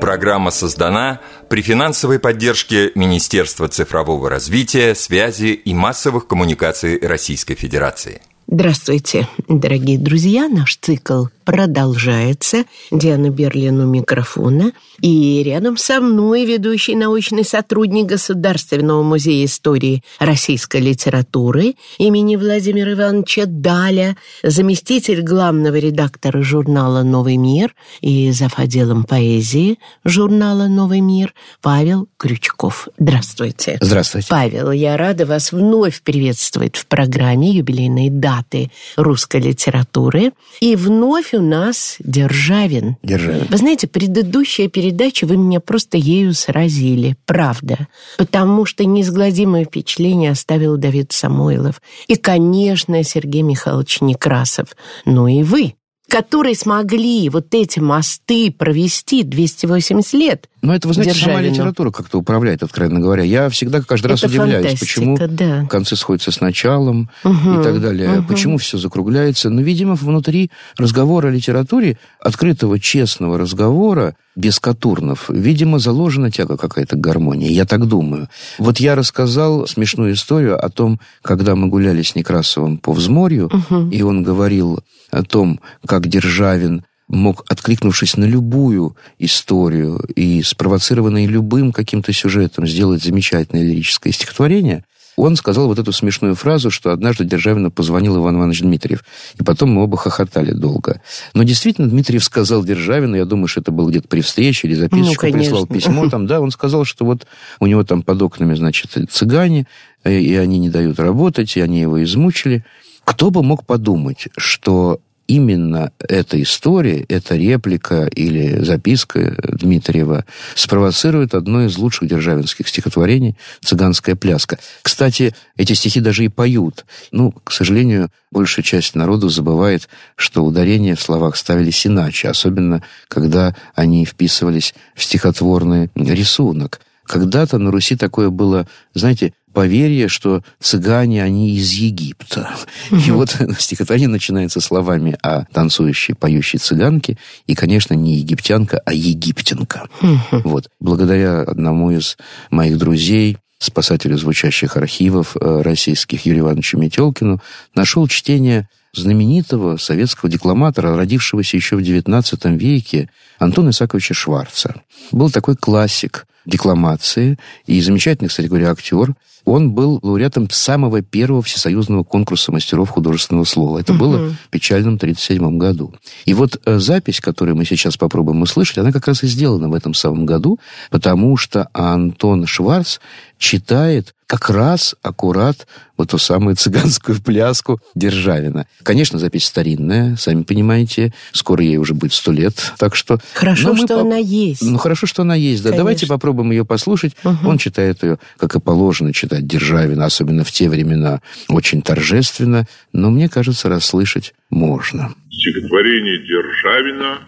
[0.00, 8.22] Программа создана при финансовой поддержке Министерства цифрового развития, связи и массовых коммуникаций Российской Федерации.
[8.46, 10.48] Здравствуйте, дорогие друзья.
[10.48, 12.64] Наш цикл продолжается.
[12.92, 14.70] Диана Берлин у микрофона.
[15.00, 23.46] И рядом со мной ведущий научный сотрудник Государственного музея истории российской литературы имени Владимира Ивановича
[23.46, 28.52] Даля, заместитель главного редактора журнала «Новый мир» и зав.
[28.56, 32.86] отделом поэзии журнала «Новый мир» Павел Крючков.
[32.96, 33.78] Здравствуйте.
[33.80, 34.28] Здравствуйте.
[34.30, 40.30] Павел, я рада вас вновь приветствовать в программе юбилейной даты русской литературы.
[40.60, 42.96] И вновь у нас Державин.
[43.02, 43.46] Державин.
[43.48, 47.16] Вы знаете, предыдущая передача, вы меня просто ею сразили.
[47.24, 47.88] Правда.
[48.18, 51.80] Потому что неизгладимое впечатление оставил Давид Самойлов.
[52.06, 54.76] И, конечно, Сергей Михайлович Некрасов.
[55.04, 55.74] Ну и вы
[56.10, 60.48] которые смогли вот эти мосты провести 280 лет.
[60.60, 61.38] Но это, вы знаете, Державину.
[61.38, 63.22] сама литература как-то управляет, откровенно говоря.
[63.22, 65.64] Я всегда каждый раз Это удивляюсь, почему да.
[65.70, 68.08] концы сходятся с началом Мгм, и так далее.
[68.10, 68.26] мгм.
[68.26, 69.48] Почему все закругляется.
[69.48, 76.96] Но, видимо, внутри разговора о литературе, открытого, честного разговора, без катурнов, видимо, заложена тяга какая-то
[76.96, 77.50] к гармонии.
[77.50, 78.28] Я так думаю.
[78.58, 83.50] Вот я рассказал смешную историю о том, когда мы гуляли с Некрасовым по взморью,
[83.90, 91.72] и он говорил о том, как Державин мог, откликнувшись на любую историю и спровоцированный любым
[91.72, 94.84] каким-то сюжетом, сделать замечательное лирическое стихотворение,
[95.16, 99.04] он сказал вот эту смешную фразу, что однажды Державину позвонил Иван Иванович Дмитриев.
[99.38, 101.00] И потом мы оба хохотали долго.
[101.34, 105.26] Но действительно, Дмитриев сказал Державину, я думаю, что это было где-то при встрече или записочку,
[105.26, 105.40] Ну, конечно.
[105.40, 107.26] прислал письмо там, да, он сказал, что вот
[107.58, 109.66] у него там под окнами, значит, цыгане,
[110.04, 112.64] и они не дают работать, и они его измучили.
[113.04, 120.24] Кто бы мог подумать, что именно эта история, эта реплика или записка Дмитриева
[120.56, 124.58] спровоцирует одно из лучших державинских стихотворений «Цыганская пляска».
[124.82, 126.84] Кстати, эти стихи даже и поют.
[127.12, 133.54] Ну, к сожалению, большая часть народу забывает, что ударения в словах ставились иначе, особенно когда
[133.76, 136.80] они вписывались в стихотворный рисунок.
[137.04, 142.50] Когда-то на Руси такое было, знаете, поверье, что цыгане, они из Египта.
[142.90, 149.88] И вот стихотворение начинается словами о танцующей, поющей цыганке, и, конечно, не египтянка, а египтянка.
[150.30, 150.68] Вот.
[150.80, 152.16] Благодаря одному из
[152.50, 157.40] моих друзей, спасателю звучащих архивов э, российских Юрию Ивановичу Метелкину,
[157.74, 164.82] нашел чтение знаменитого советского декламатора, родившегося еще в XIX веке, Антона Исаковича Шварца.
[165.12, 169.14] Был такой классик декламации и замечательный, кстати говоря, актер.
[169.44, 173.78] Он был лауреатом самого первого всесоюзного конкурса мастеров художественного слова.
[173.78, 175.94] Это было в печальном 1937 году.
[176.26, 179.74] И вот э, запись, которую мы сейчас попробуем услышать, она как раз и сделана в
[179.74, 180.58] этом самом году,
[180.90, 182.98] потому что Антон Шварц
[183.38, 185.66] читает как раз аккурат
[185.96, 188.68] вот ту самую цыганскую пляску Державина.
[188.84, 193.18] Конечно, запись старинная, сами понимаете, скоро ей уже будет сто лет, так что...
[193.34, 194.62] Хорошо, что поп- она есть.
[194.62, 195.70] Ну, хорошо, что она есть, да.
[195.70, 195.78] Конечно.
[195.82, 197.16] Давайте попробуем ее послушать.
[197.24, 203.10] Он читает ее, как и положено читать Державина, особенно в те времена, очень торжественно, но
[203.10, 205.12] мне кажется, расслышать можно.
[205.28, 207.18] Стихотворение Державина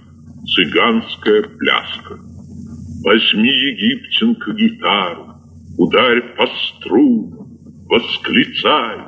[0.47, 2.21] «Цыганская пляска».
[3.03, 5.32] Возьми, египтянка, гитару,
[5.79, 7.49] Ударь по струнам,
[7.89, 8.99] восклицай,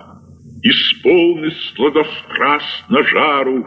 [0.62, 1.50] Исполни
[2.88, 3.66] на жару,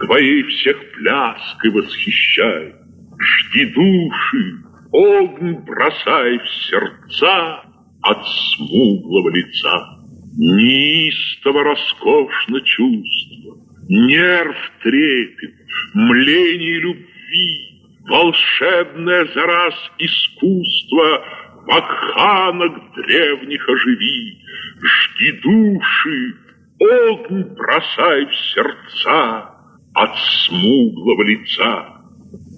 [0.00, 2.74] Твоей всех пляской восхищай.
[3.20, 7.64] Жги души, огонь бросай в сердца
[8.02, 9.98] От смуглого лица.
[10.38, 13.56] Неистово роскошно чувство,
[13.88, 15.54] Нерв трепет,
[15.94, 17.68] мление любви,
[18.08, 21.24] Волшебное за раз искусство
[21.66, 24.38] Вакханок древних оживи,
[24.82, 26.34] Жги души,
[26.80, 29.54] огонь бросай в сердца
[29.94, 31.98] От смуглого лица.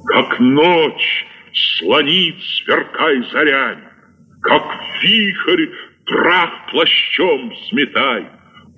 [0.06, 3.88] Как ночь слонит, сверкай зарями,
[4.42, 4.64] Как
[5.02, 5.66] вихрь
[6.06, 8.26] прах плащом сметай,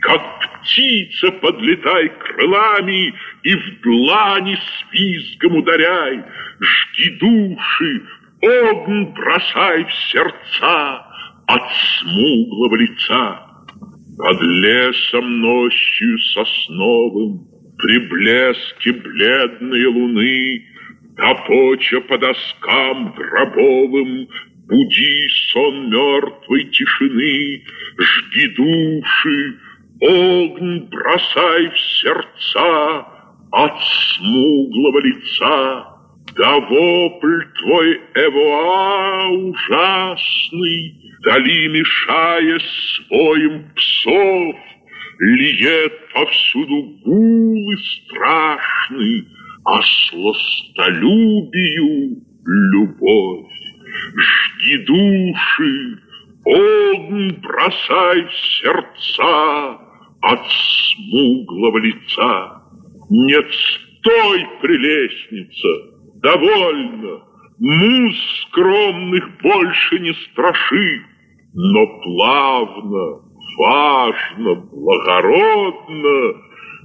[0.00, 0.22] Как
[0.62, 6.24] птица подлетай крылами И в длани с визгом ударяй,
[6.60, 8.02] Жги души,
[8.42, 11.06] огонь бросай в сердца
[11.46, 11.62] От
[11.98, 13.46] смуглого лица.
[14.18, 17.46] Под лесом ночью сосновым
[17.78, 20.66] При блеске бледной луны
[21.16, 24.28] Топоча по доскам гробовым
[24.64, 27.64] Буди сон мертвой тишины,
[27.98, 29.58] жги души,
[30.00, 33.06] Огонь бросай в сердца
[33.50, 35.92] от смуглого лица.
[36.36, 44.56] Да вопль твой, Эвоа, ужасный, Вдали мешая своим псов,
[45.20, 49.28] Льет повсюду гул и страшный,
[49.64, 49.80] А
[50.80, 52.16] сластолюбию
[52.46, 53.52] любовь.
[54.16, 55.98] Жги души,
[56.46, 58.26] огонь бросай
[58.60, 59.78] сердца
[60.22, 62.62] От смуглого лица.
[63.10, 65.91] Нет, стой, прелестница,
[66.22, 67.20] довольно,
[67.58, 68.16] Муз
[68.48, 71.02] скромных больше не страши,
[71.54, 73.20] Но плавно,
[73.58, 76.40] важно, благородно,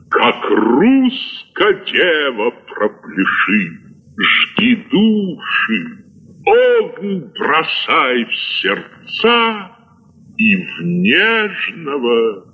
[0.10, 3.72] Как русская дева пропляши,
[4.20, 6.06] Жги души,
[6.46, 9.72] огонь бросай в сердца
[10.38, 12.46] И в нежного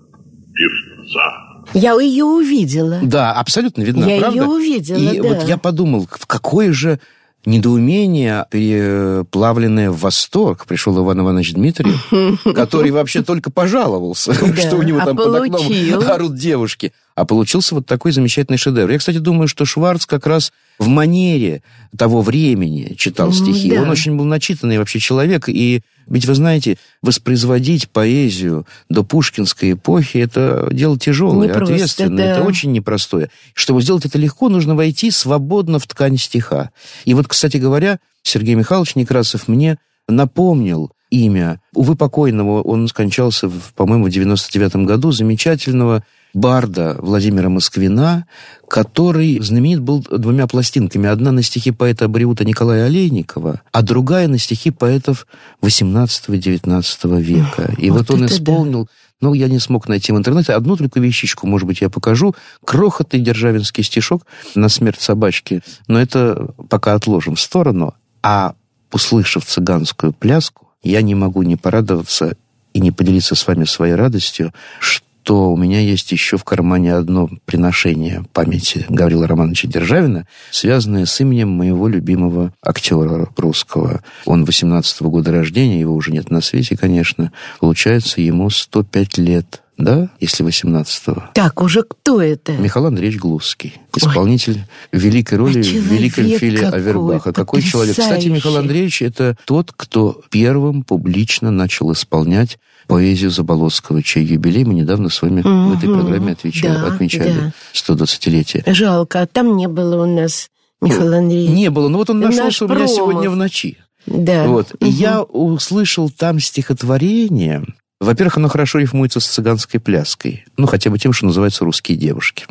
[0.54, 1.53] певца.
[1.74, 3.00] Я ее увидела.
[3.02, 4.40] Да, абсолютно видно, Я правда?
[4.40, 5.30] ее увидела, И да.
[5.30, 7.00] вот я подумал, в какое же
[7.46, 15.00] недоумение, переплавленное в восторг, пришел Иван Иванович Дмитриев, который вообще только пожаловался, что у него
[15.00, 15.62] а там под окном
[16.10, 16.94] орут девушки.
[17.16, 18.90] А получился вот такой замечательный шедевр.
[18.90, 21.62] Я, кстати, думаю, что Шварц как раз в манере
[21.96, 23.70] того времени читал Ну, стихи.
[23.70, 23.84] да.
[23.84, 30.18] Он очень был начитанный вообще человек, и ведь вы знаете, воспроизводить поэзию до пушкинской эпохи
[30.18, 32.32] это дело тяжелое, Непросто, ответственное, да.
[32.40, 33.30] это очень непростое.
[33.54, 36.72] Чтобы сделать это легко, нужно войти свободно в ткань стиха.
[37.06, 44.06] И вот, кстати говоря, Сергей Михайлович Некрасов мне напомнил имя, увы, покойного, он скончался, по-моему,
[44.06, 48.26] в 99 году, замечательного барда Владимира Москвина,
[48.68, 51.08] который знаменит был двумя пластинками.
[51.08, 55.28] Одна на стихи поэта Абриута Николая Олейникова, а другая на стихи поэтов
[55.62, 57.74] 18-19 века.
[57.78, 58.90] И вот, вот он исполнил
[59.22, 60.52] ну, я не смог найти в интернете.
[60.52, 62.36] Одну только вещичку, может быть, я покажу.
[62.66, 65.62] Крохотный державинский стишок на смерть собачки.
[65.88, 67.94] Но это пока отложим в сторону.
[68.22, 68.54] А
[68.92, 72.36] услышав цыганскую пляску, я не могу не порадоваться
[72.74, 77.30] и не поделиться с вами своей радостью, что у меня есть еще в кармане одно
[77.46, 84.02] приношение памяти Гаврила Романовича Державина, связанное с именем моего любимого актера русского.
[84.26, 87.32] Он 18-го года рождения, его уже нет на свете, конечно.
[87.60, 89.63] Получается, ему 105 лет.
[89.78, 91.24] Да, если 18-го.
[91.34, 92.52] Так, уже кто это?
[92.54, 94.60] Михаил Андреевич Глузский, исполнитель
[94.92, 97.34] великой роли А в великом фильме Авербаха.
[97.34, 97.98] Какой человек?
[97.98, 98.58] Кстати, Михаил.
[98.58, 105.22] Андреевич это тот, кто первым публично начал исполнять поэзию Заболоцкого, чей юбилей мы недавно с
[105.22, 107.52] вами в этой программе отвечали, Да, отмечали да.
[107.74, 108.64] 120-летие.
[108.74, 110.50] Жалко, а там не было у нас
[110.82, 111.56] Михаил Андреевич.
[111.56, 112.96] Не было, но вот он Наш нашелся у меня промах.
[112.96, 113.78] сегодня в ночи.
[114.06, 114.48] Да.
[114.48, 114.76] Вот.
[114.82, 114.94] И Мгм.
[114.94, 117.64] я услышал там стихотворение.
[118.04, 120.46] Во-первых, оно хорошо рифмуется с цыганской пляской.
[120.58, 122.46] Ну, хотя бы тем, что называется «Русские девушки».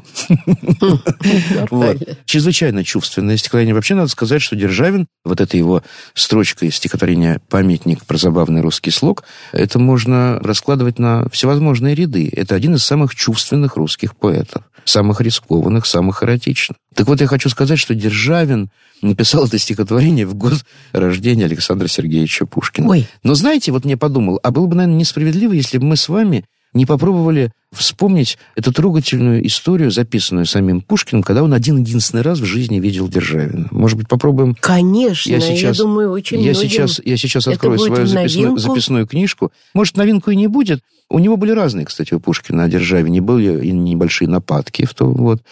[2.25, 3.75] Чрезвычайно чувственное стихотворение.
[3.75, 5.83] Вообще, надо сказать, что Державин, вот эта его
[6.15, 12.31] строчка из стихотворения «Памятник про забавный русский слог», это можно раскладывать на всевозможные ряды.
[12.35, 14.65] Это один из самых чувственных русских поэтов.
[14.85, 16.77] Самых рискованных, самых эротичных.
[16.95, 18.71] Так вот, я хочу сказать, что Державин
[19.01, 22.89] написал это стихотворение в год рождения Александра Сергеевича Пушкина.
[22.89, 23.07] Ой.
[23.23, 26.45] Но знаете, вот мне подумал, а было бы, наверное, несправедливо, если бы мы с вами
[26.75, 32.81] не попробовали вспомнить эту трогательную историю, записанную самим Пушкиным, когда он один-единственный раз в жизни
[32.81, 33.69] видел Державина.
[33.71, 34.57] Может быть, попробуем...
[34.59, 39.53] Конечно, я, Я сейчас, думаю, очень я сейчас, я сейчас открою свою записную, записную книжку.
[39.75, 40.81] Может, новинку и не будет.
[41.11, 43.21] У него были разные, кстати, у Пушкина о Державине.
[43.21, 45.43] Были и небольшие нападки в то, вот.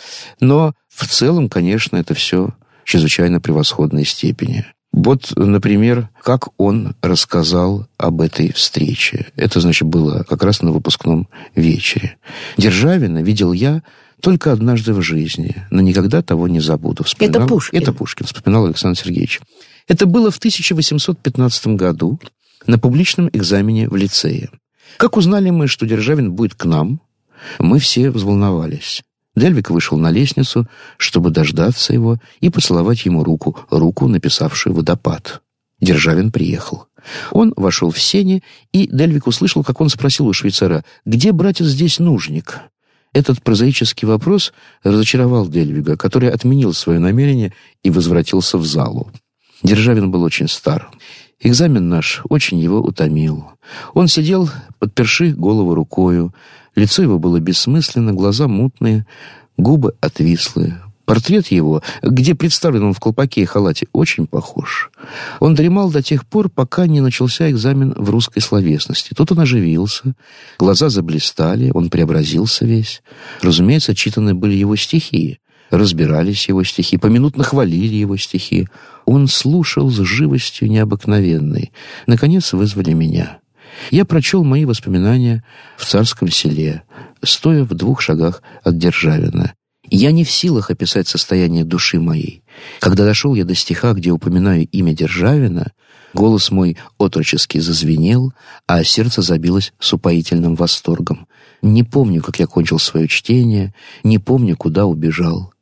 [0.41, 2.51] Но в целом, конечно, это все
[2.85, 4.67] чрезвычайно превосходной степени.
[4.93, 9.27] Вот, например, как он рассказал об этой встрече.
[9.37, 12.17] Это, значит, было как раз на выпускном вечере.
[12.57, 13.83] Державина видел я
[14.21, 17.05] только однажды в жизни, но никогда того не забуду.
[17.05, 17.79] Вспоминал- Это Пушкин.
[17.81, 19.41] Это Пушкин, вспоминал Александр Сергеевич.
[19.87, 22.19] Это было в 1815 году
[22.67, 24.51] на публичном экзамене в лицее.
[24.97, 27.01] Как узнали мы, что Державин будет к нам,
[27.59, 29.03] мы все взволновались.
[29.37, 30.67] Дельвик вышел на лестницу,
[30.97, 35.43] чтобы дождаться его и поцеловать ему руку, руку, написавшую «Водопад».
[35.81, 36.87] Державин приехал.
[37.31, 41.99] Он вошел в сени, и Дельвик услышал, как он спросил у швейцара, «Где, братец, здесь
[41.99, 42.61] нужник?»
[43.13, 44.53] Этот прозаический вопрос
[44.85, 47.53] разочаровал Дельвига, который отменил свое намерение
[47.83, 49.11] и возвратился в залу.
[49.63, 50.91] Державин был очень стар.
[51.41, 53.51] Экзамен наш очень его утомил.
[53.95, 56.35] Он сидел, подперши голову рукою.
[56.75, 59.07] Лицо его было бессмысленно, глаза мутные,
[59.57, 64.93] губы отвислые, Портрет его, где представлен он в колпаке и халате, очень похож.
[65.41, 69.13] Он дремал до тех пор, пока не начался экзамен в русской словесности.
[69.13, 70.15] Тут он оживился,
[70.57, 73.03] глаза заблистали, он преобразился весь.
[73.43, 75.41] Разумеется, читаны были его стихи,
[75.71, 78.69] разбирались его стихи, поминутно хвалили его стихи.
[79.05, 81.73] Он слушал с живостью необыкновенной.
[82.07, 83.40] Наконец вызвали меня.
[83.91, 85.45] Я прочел мои воспоминания
[85.77, 86.83] в царском селе,
[87.23, 89.55] стоя в двух шагах от Державина.
[89.89, 92.45] Я не в силах описать состояние души моей.
[92.79, 95.73] Когда дошел я до стиха, где упоминаю имя Державина,
[96.15, 98.33] голос мой отрочески зазвенел,
[98.67, 101.27] а сердце забилось с упоительным восторгом.
[101.63, 105.53] Не помню, как я кончил свое чтение, не помню, куда убежал.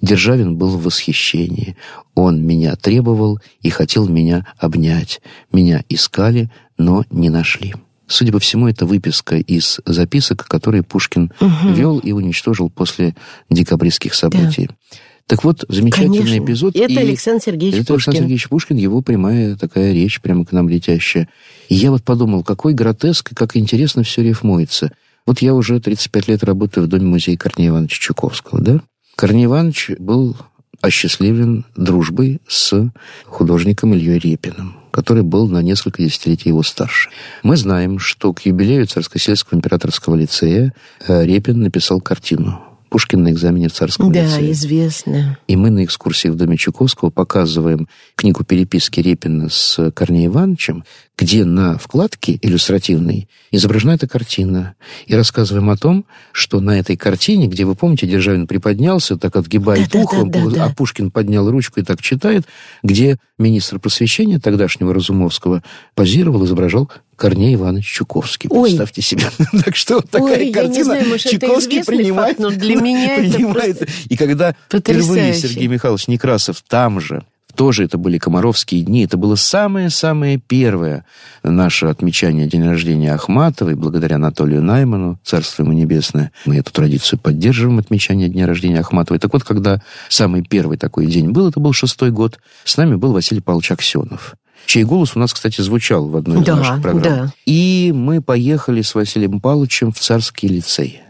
[0.00, 1.76] Державин был в восхищении.
[2.14, 5.20] Он меня требовал и хотел меня обнять.
[5.52, 7.74] Меня искали, но не нашли.
[8.06, 11.68] Судя по всему, это выписка из записок, которые Пушкин угу.
[11.74, 13.14] вел и уничтожил после
[13.50, 14.68] декабристских событий.
[14.68, 14.96] Да.
[15.26, 16.44] Так вот, замечательный Конечно.
[16.44, 16.74] эпизод.
[16.74, 17.94] Это и Александр Сергеевич это Пушкин.
[17.94, 21.28] Александр Сергеевич Пушкин, его прямая такая речь, прямо к нам летящая.
[21.68, 24.90] И я вот подумал, какой гротеск, как интересно все рифмуется.
[25.26, 28.80] Вот я уже 35 лет работаю в Доме-музея Корнея Ивановича Чуковского, да?
[29.16, 30.34] Корней Иванович был
[30.80, 32.90] осчастливлен дружбой с
[33.26, 37.10] художником Ильей Репиным который был на несколько десятилетий его старше.
[37.44, 40.74] Мы знаем, что к юбилею Царско-сельского императорского лицея
[41.06, 44.40] э, Репин написал картину Пушкин на экзамене в царском да, лицее.
[44.40, 45.38] Да, известно.
[45.46, 50.84] И мы на экскурсии в Доме Чуковского показываем книгу переписки Репина с Корнеем Ивановичем,
[51.16, 54.74] где на вкладке иллюстративной изображена эта картина.
[55.06, 59.90] И рассказываем о том, что на этой картине, где, вы помните, Державин приподнялся, так отгибает
[59.90, 62.46] да, ухо, да, да, да, а Пушкин поднял ручку и так читает,
[62.82, 65.62] где министр просвещения тогдашнего Разумовского
[65.94, 68.48] позировал, изображал Корней Иванович Чуковский.
[68.50, 68.68] Ой.
[68.70, 69.24] Представьте себе.
[69.64, 72.38] так что вот такая Ой, картина знаю, может, Чуковский принимает.
[72.38, 73.82] Факт, но для меня принимает.
[73.82, 75.02] это И когда потрясающе.
[75.02, 77.24] впервые Сергей Михайлович Некрасов там же
[77.56, 79.04] тоже это были комаровские дни.
[79.04, 81.04] Это было самое-самое первое
[81.42, 86.30] наше отмечание день рождения Ахматовой, благодаря Анатолию Найману, царство ему небесное.
[86.46, 89.18] Мы эту традицию поддерживаем, отмечание дня рождения Ахматовой.
[89.18, 93.12] Так вот, когда самый первый такой день был, это был шестой год, с нами был
[93.12, 94.36] Василий Павлович Аксенов
[94.66, 97.02] чей голос у нас, кстати, звучал в одной из да, наших программ.
[97.02, 97.32] Да.
[97.46, 101.02] И мы поехали с Василием Павловичем в Царский лицей.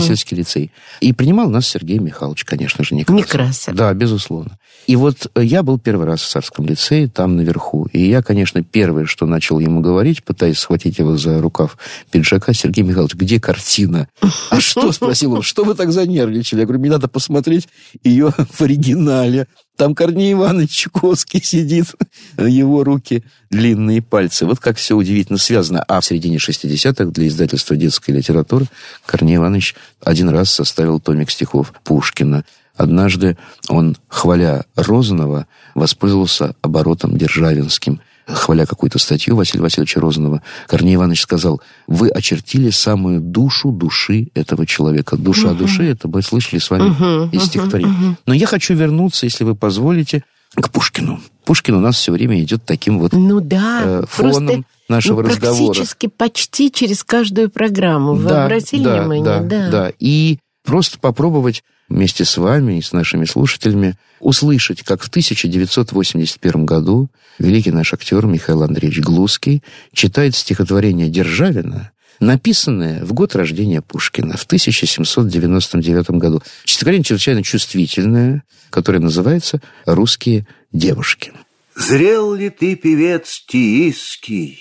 [0.00, 0.72] Сельский лицей.
[1.00, 3.26] И принимал нас Сергей Михайлович, конечно же, Некрасов.
[3.26, 3.74] Некрасов.
[3.74, 4.58] Да, безусловно.
[4.86, 7.88] И вот я был первый раз в Царском лицее, там наверху.
[7.92, 11.76] И я, конечно, первое, что начал ему говорить, пытаясь схватить его за рукав
[12.10, 14.08] пиджака, Сергей Михайлович, где картина?
[14.50, 16.60] А что, спросил он, что вы так занервничали?
[16.60, 17.68] Я говорю, мне надо посмотреть
[18.04, 19.48] ее в оригинале.
[19.76, 21.94] Там Корней Иванович Чуковский сидит,
[22.38, 24.46] его руки, длинные пальцы.
[24.46, 25.82] Вот как все удивительно связано.
[25.82, 28.66] А в середине 60-х для издательства детской литературы
[29.04, 32.44] Корней Иванович один раз составил томик стихов Пушкина.
[32.74, 33.36] Однажды
[33.68, 38.00] он, хваля Розанова, воспользовался оборотом державинским.
[38.26, 44.66] Хваля какую-то статью Василия Васильевича Розанова, Корней Иванович сказал, вы очертили самую душу души этого
[44.66, 45.16] человека.
[45.16, 45.58] Душа угу.
[45.58, 47.92] души, это мы слышали с вами угу, из стихотворения.
[47.92, 48.16] Угу.
[48.26, 50.24] Но я хочу вернуться, если вы позволите,
[50.54, 51.20] к Пушкину.
[51.44, 55.72] Пушкин у нас все время идет таким вот ну, да, э, фоном нашего ну, разговора.
[55.72, 58.14] Практически почти через каждую программу.
[58.14, 59.24] Вы да, обратили да, внимание?
[59.24, 59.92] Да, да, да.
[59.98, 67.08] И просто попробовать вместе с вами и с нашими слушателями услышать, как в 1981 году
[67.38, 69.62] великий наш актер Михаил Андреевич Глузский
[69.94, 76.42] читает стихотворение Державина, написанное в год рождения Пушкина, в 1799 году.
[76.64, 81.32] Стихотворение чрезвычайно чувствительное, которое называется «Русские девушки».
[81.76, 84.58] Зрел ли ты, певец тииский,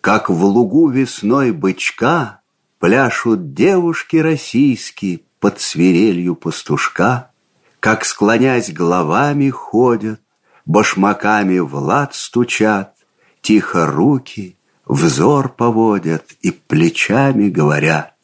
[0.00, 2.40] как в лугу весной бычка
[2.84, 7.30] Пляшут девушки российские под свирелью пастушка,
[7.78, 10.22] Как, склонясь головами, ходят,
[10.64, 12.94] Башмаками в лад стучат,
[13.42, 18.14] Тихо руки, взор поводят И плечами говорят,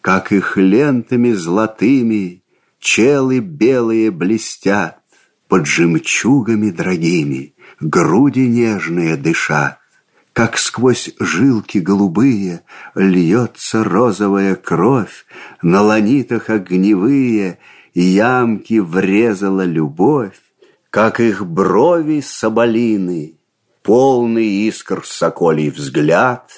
[0.00, 2.42] Как их лентами золотыми
[2.80, 4.96] Челы белые блестят,
[5.48, 9.78] Под жемчугами дорогими Груди нежные дышат,
[10.32, 12.62] Как сквозь жилки голубые
[12.94, 15.26] Льется розовая кровь,
[15.60, 17.58] На ланитах огневые
[17.94, 20.40] Ямки врезала любовь,
[20.90, 23.36] Как их брови соболины,
[23.82, 26.50] Полный искр соколий взгляд,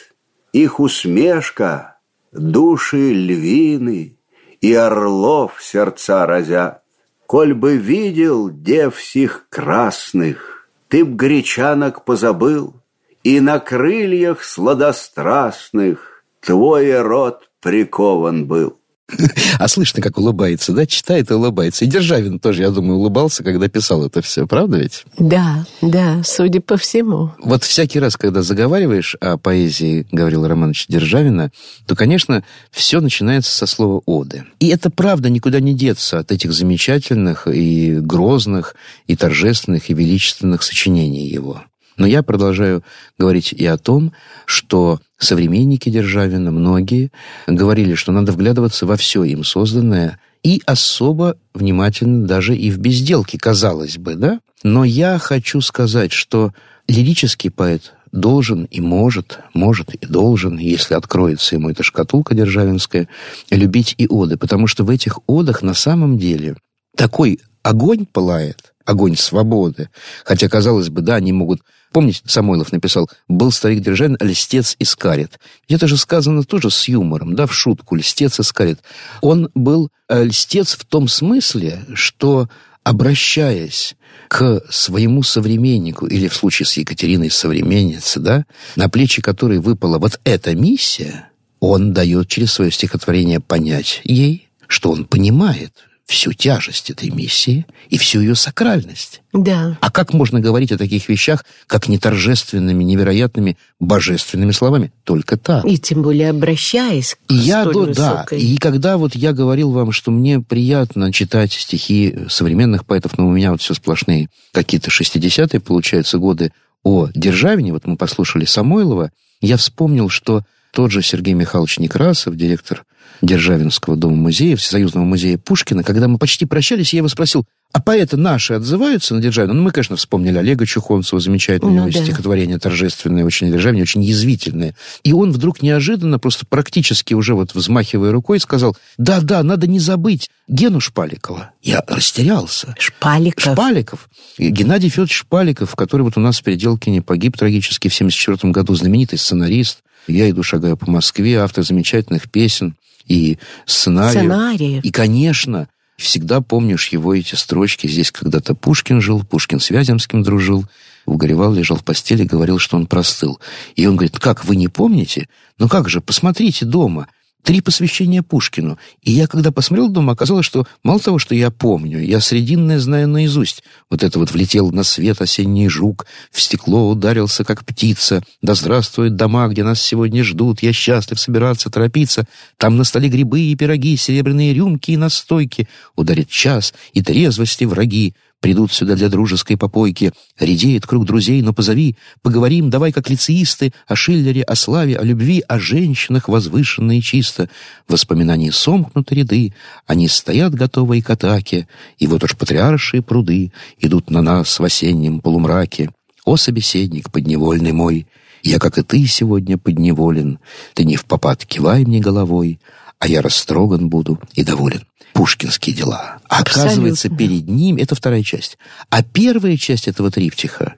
[0.53, 1.99] Их усмешка
[2.31, 4.17] души львины
[4.61, 6.83] И орлов сердца разят.
[7.27, 12.84] Коль бы видел дев сих красных, ты б гречанок позабыл,
[13.25, 16.15] И на крыльях сладострастных
[16.45, 18.77] Твой рот прикован был.
[19.59, 20.85] А слышно, как улыбается, да?
[20.85, 21.85] Читает и улыбается.
[21.85, 25.05] И Державин тоже, я думаю, улыбался, когда писал это все, правда ведь?
[25.19, 27.33] Да, да, судя по всему.
[27.39, 31.53] Вот всякий раз, когда заговариваешь о поэзии Гаврила Романовича Державина,
[31.87, 34.45] то, конечно, все начинается со слова «оды».
[34.59, 38.75] И это правда никуда не деться от этих замечательных и грозных,
[39.07, 41.63] и торжественных, и величественных сочинений его.
[41.97, 42.83] Но я продолжаю
[43.19, 44.13] говорить и о том,
[44.47, 47.11] что современники Державина, многие,
[47.47, 53.39] говорили, что надо вглядываться во все им созданное и особо внимательно даже и в безделке,
[53.39, 54.41] казалось бы, да?
[54.63, 56.53] Но я хочу сказать, что
[56.89, 63.09] лирический поэт должен и может, может и должен, если откроется ему эта шкатулка державинская,
[63.51, 66.57] любить и оды, потому что в этих одах на самом деле
[66.97, 69.89] такой огонь пылает, огонь свободы.
[70.25, 71.63] Хотя, казалось бы, да, они могут...
[71.93, 75.39] Помните, Самойлов написал «Был старик Державин, льстец и скарит».
[75.69, 78.81] Это же сказано тоже с юмором, да, в шутку, льстец и скарит.
[79.21, 82.49] Он был э, льстец в том смысле, что,
[82.83, 83.95] обращаясь
[84.29, 90.19] к своему современнику, или в случае с Екатериной современнице, да, на плечи которой выпала вот
[90.25, 91.31] эта миссия,
[91.61, 95.73] он дает через свое стихотворение понять ей, что он понимает,
[96.07, 99.23] всю тяжесть этой миссии и всю ее сакральность.
[99.33, 99.79] Да.
[99.81, 104.93] А как можно говорить о таких вещах, как неторжественными, невероятными, божественными словами?
[105.05, 105.65] Только так.
[105.65, 109.71] И тем более обращаясь к и я, столь да, да, и когда вот я говорил
[109.71, 114.91] вам, что мне приятно читать стихи современных поэтов, но у меня вот все сплошные какие-то
[114.91, 116.53] 60-е, получается, годы
[116.83, 120.43] о Державине, вот мы послушали Самойлова, я вспомнил, что
[120.73, 122.85] тот же Сергей Михайлович Некрасов, директор
[123.23, 127.45] Державинского дома-музея, Всесоюзного музея Пушкина, когда мы почти прощались, я его спросил,
[127.75, 129.53] а поэты наши отзываются на Державина?
[129.53, 132.05] Ну, мы, конечно, вспомнили Олега Чухонцева, замечательное ну, да.
[132.05, 134.77] стихотворение торжественное, очень Державине, очень язвительное.
[135.03, 140.31] И он вдруг неожиданно, просто практически уже вот взмахивая рукой, сказал, да-да, надо не забыть
[140.47, 141.51] Гену Шпаликова.
[141.63, 142.77] Я растерялся.
[142.79, 143.55] Шпаликов.
[143.55, 144.09] Шпаликов.
[144.39, 149.19] Геннадий Федорович Шпаликов, который вот у нас в Переделкине погиб трагически в 1974 году, знаменитый
[149.19, 149.81] сценарист.
[150.07, 154.21] «Я иду, шагаю по Москве», автор замечательных песен и сценариев.
[154.21, 154.85] Сценариев.
[154.85, 157.87] И, конечно, всегда помнишь его эти строчки.
[157.87, 160.65] Здесь когда-то Пушкин жил, Пушкин с Вяземским дружил,
[161.07, 163.41] угоревал, лежал в постели, говорил, что он простыл.
[163.77, 165.29] И он говорит, как, вы не помните?
[165.59, 167.09] Ну как же, посмотрите дома
[167.45, 168.79] три посвящения Пушкину.
[169.03, 173.07] И я, когда посмотрел дома, оказалось, что мало того, что я помню, я срединное знаю
[173.07, 173.63] наизусть.
[173.91, 178.23] Вот это вот влетел на свет осенний жук, в стекло ударился, как птица.
[178.43, 182.27] Да здравствуют дома, где нас сегодня ждут, я счастлив собираться, торопиться.
[182.57, 185.69] Там на столе грибы и пироги, серебряные рюмки и настойки.
[185.97, 188.15] Ударит час, и трезвости враги.
[188.45, 190.13] Придут сюда для дружеской попойки.
[190.39, 191.97] Редеет круг друзей, но позови.
[192.21, 197.49] Поговорим, давай, как лицеисты, о Шиллере, о славе, о любви, о женщинах возвышенно и чисто.
[197.89, 199.55] Воспоминания сомкнуты ряды,
[199.87, 201.67] они стоят готовые к атаке,
[201.99, 205.89] и вот уж патриаршие пруды идут на нас в осеннем полумраке.
[206.27, 208.07] О, собеседник подневольный мой,
[208.43, 210.39] я, как и ты, сегодня подневолен.
[210.75, 212.61] Ты не в попад кивай мне головой,
[212.99, 214.83] а я растроган буду и доволен
[215.15, 216.19] пушкинские дела.
[216.29, 217.77] А оказывается, перед ним...
[217.77, 218.59] Это вторая часть.
[218.91, 220.75] А первая часть этого триптиха,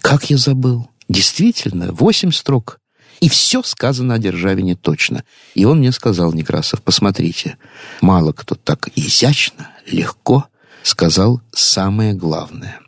[0.00, 2.78] как я забыл, действительно, восемь строк.
[3.20, 5.24] И все сказано о Державине точно.
[5.54, 7.56] И он мне сказал, Некрасов, посмотрите,
[8.00, 10.46] мало кто так изящно, легко
[10.84, 12.78] сказал самое главное.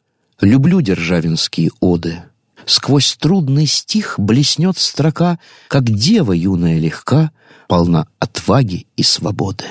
[0.41, 2.23] Люблю державинские оды.
[2.67, 7.33] Сквозь трудный стих блеснет строка, как дева юная легка,
[7.67, 9.65] полна отваги и свободы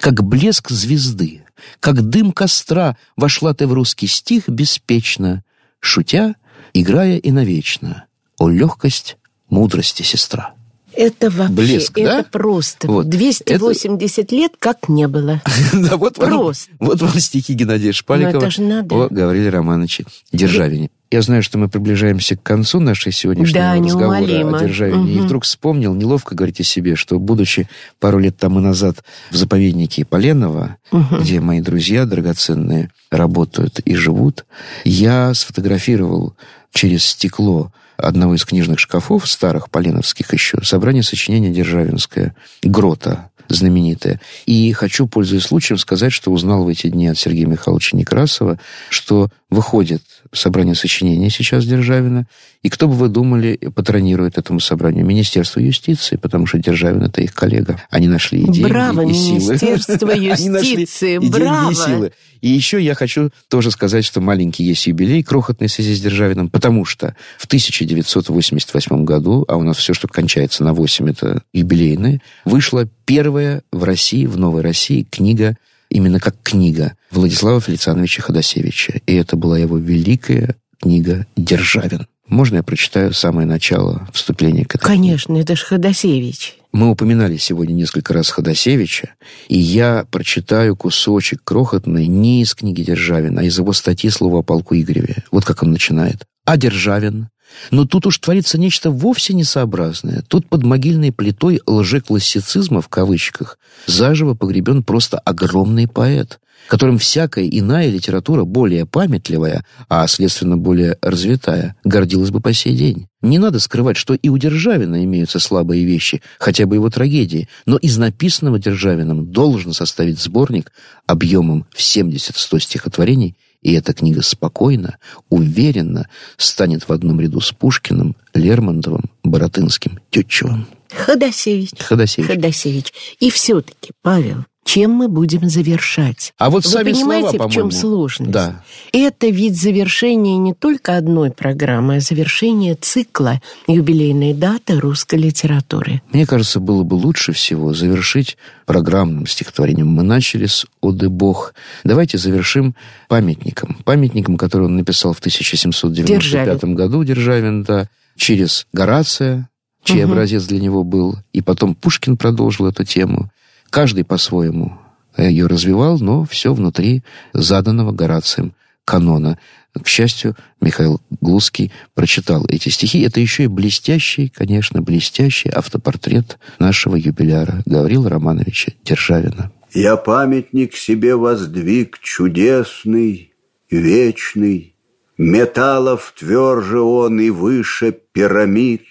[0.00, 1.44] как блеск звезды,
[1.80, 5.42] как дым костра вошла ты в русский стих беспечно,
[5.80, 6.34] шутя,
[6.74, 8.04] играя и навечно.
[8.38, 9.16] О легкость
[9.48, 10.54] мудрости сестра.
[10.92, 12.24] Это вообще, Блеск, это да?
[12.24, 12.88] просто.
[12.88, 13.08] Вот.
[13.08, 14.34] 280 это...
[14.34, 15.42] лет как не было.
[15.74, 16.16] да, вот.
[16.16, 18.94] Вам, вот вам стихи Геннадия Шпаликова это же надо.
[18.94, 20.90] о Гавриле Романовиче Державине.
[21.10, 24.58] Я знаю, что мы приближаемся к концу нашей сегодняшнего да, разговора неумолимо.
[24.58, 24.98] о Державине.
[24.98, 25.08] Угу.
[25.08, 27.68] И вдруг вспомнил, неловко говорить о себе, что, будучи
[28.00, 31.18] пару лет тому назад в заповеднике Поленова, угу.
[31.20, 34.46] где мои друзья драгоценные работают и живут,
[34.84, 36.34] я сфотографировал
[36.72, 44.20] через стекло одного из книжных шкафов, старых поленовских еще, собрание сочинения Державинское, «Грота», знаменитая.
[44.44, 48.58] И хочу, пользуясь случаем, сказать, что узнал в эти дни от Сергея Михайловича Некрасова,
[48.90, 50.02] что выходит
[50.32, 52.26] собрание сочинений сейчас Державина.
[52.62, 55.06] И кто бы вы думали, патронирует этому собранию?
[55.06, 57.80] Министерство юстиции, потому что Державин– это их коллега.
[57.90, 59.38] Они нашли и деньги, Браво, и силы.
[59.38, 61.72] Министерство юстиции, и браво!
[61.72, 62.12] деньги, и силы.
[62.40, 66.48] И еще я хочу тоже сказать, что маленький есть юбилей крохотный в связи с Державиным,
[66.48, 72.20] потому что в 1988 году, а у нас все, что кончается на 8, это юбилейное,
[72.44, 75.56] вышла первая в России, в Новой России книга
[75.96, 79.00] именно как книга Владислава Фелициановича Ходосевича.
[79.06, 82.06] И это была его великая книга «Державин».
[82.28, 86.58] Можно я прочитаю самое начало вступления к этой Конечно, это ж Ходосевич.
[86.72, 89.14] Мы упоминали сегодня несколько раз Ходосевича,
[89.48, 94.42] и я прочитаю кусочек крохотный не из книги Державина, а из его статьи «Слово о
[94.42, 95.24] полку Игореве».
[95.30, 96.24] Вот как он начинает.
[96.44, 97.28] «А Державин
[97.70, 100.22] но тут уж творится нечто вовсе несообразное.
[100.28, 106.38] Тут под могильной плитой лжеклассицизма, в кавычках, заживо погребен просто огромный поэт,
[106.68, 113.08] которым всякая иная литература, более памятливая, а, следственно, более развитая, гордилась бы по сей день.
[113.22, 117.76] Не надо скрывать, что и у Державина имеются слабые вещи, хотя бы его трагедии, но
[117.76, 120.72] из написанного Державином должен составить сборник
[121.06, 124.98] объемом в 70-100 стихотворений и эта книга спокойно,
[125.28, 130.66] уверенно станет в одном ряду с Пушкиным, Лермонтовым, Боротынским, Тютчевым.
[130.90, 131.70] Ходосевич.
[131.78, 132.28] Ходосевич.
[132.28, 132.92] Ходосевич.
[133.18, 136.34] И все-таки, Павел, чем мы будем завершать?
[136.38, 138.32] А вот Вы сами понимаете, слова, в чем сложность?
[138.32, 138.62] Да.
[138.92, 146.02] Это ведь завершение не только одной программы, а завершение цикла юбилейной даты русской литературы.
[146.12, 148.36] Мне кажется, было бы лучше всего завершить
[148.66, 149.86] программным стихотворением.
[149.88, 151.54] Мы начали с «Оды Бог».
[151.84, 152.74] Давайте завершим
[153.08, 153.78] памятником.
[153.84, 156.74] Памятником, который он написал в 1795 Державин.
[156.74, 159.48] году, Державин, да, через Горация,
[159.84, 160.12] чей Мгм.
[160.12, 161.16] образец для него был.
[161.32, 163.30] И потом Пушкин продолжил эту тему.
[163.70, 164.78] Каждый по-своему
[165.16, 167.02] ее развивал, но все внутри
[167.32, 168.54] заданного Горацием
[168.84, 169.38] канона.
[169.74, 173.02] К счастью, Михаил Глузский прочитал эти стихи.
[173.02, 179.52] Это еще и блестящий, конечно, блестящий автопортрет нашего юбиляра Гаврила Романовича Державина.
[179.72, 183.32] Я памятник себе воздвиг чудесный,
[183.70, 184.76] вечный,
[185.18, 188.82] Металлов тверже он и выше пирамид.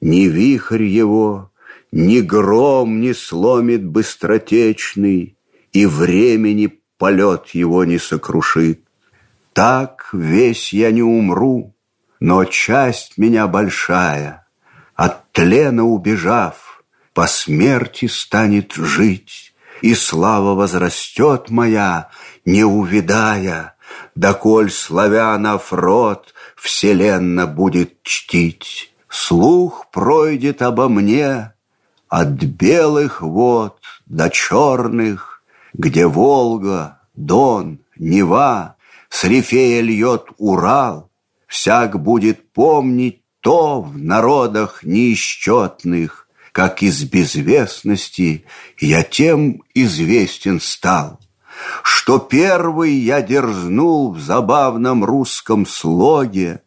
[0.00, 1.50] Ни вихрь его,
[1.92, 5.36] ни гром не сломит быстротечный,
[5.72, 8.84] И времени полет его не сокрушит.
[9.52, 11.74] Так весь я не умру,
[12.20, 14.46] но часть меня большая,
[14.94, 16.82] От тлена убежав,
[17.14, 22.10] по смерти станет жить, И слава возрастет моя,
[22.44, 23.74] не увидая,
[24.14, 28.92] Доколь славянов род вселенно будет чтить.
[29.08, 31.52] Слух пройдет обо мне
[32.08, 35.42] от белых вод до черных,
[35.74, 38.76] Где Волга, Дон, Нева,
[39.10, 41.10] с рифея льет Урал,
[41.46, 48.44] Всяк будет помнить то в народах неисчетных, Как из безвестности
[48.78, 51.20] я тем известен стал,
[51.82, 56.62] Что первый я дерзнул в забавном русском слоге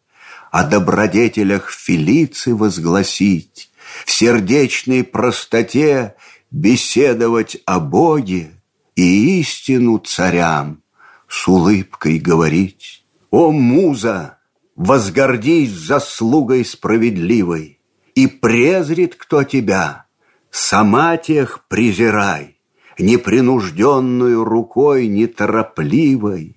[0.52, 3.71] О добродетелях Фелицы возгласить,
[4.04, 6.14] В сердечной простоте
[6.50, 8.50] беседовать о Боге
[8.96, 10.82] И истину царям
[11.28, 13.04] с улыбкой говорить.
[13.30, 14.38] О, муза,
[14.76, 17.80] возгордись заслугой справедливой,
[18.14, 20.06] И презрит кто тебя,
[20.50, 22.58] сама тех презирай,
[22.98, 26.56] Непринужденную рукой неторопливой,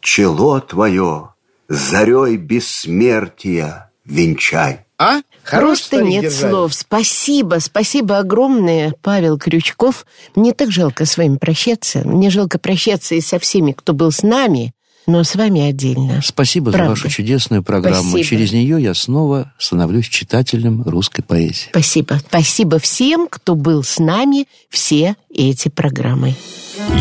[0.00, 1.34] Чело твое
[1.68, 4.86] зарей бессмертия венчай.
[4.98, 5.20] А?
[5.48, 6.74] Просто нет слов.
[6.74, 10.06] Спасибо, спасибо огромное, Павел Крючков.
[10.34, 12.02] Мне так жалко с вами прощаться.
[12.04, 14.72] Мне жалко прощаться и со всеми, кто был с нами,
[15.06, 16.20] но с вами отдельно.
[16.22, 16.94] Спасибо Правда.
[16.94, 18.10] за вашу чудесную программу.
[18.10, 18.24] Спасибо.
[18.24, 21.68] Через нее я снова становлюсь читателем русской поэзии.
[21.70, 22.20] Спасибо.
[22.28, 26.34] Спасибо всем, кто был с нами все эти программы.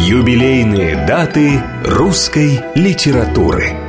[0.08, 3.89] Юбилейные даты русской литературы.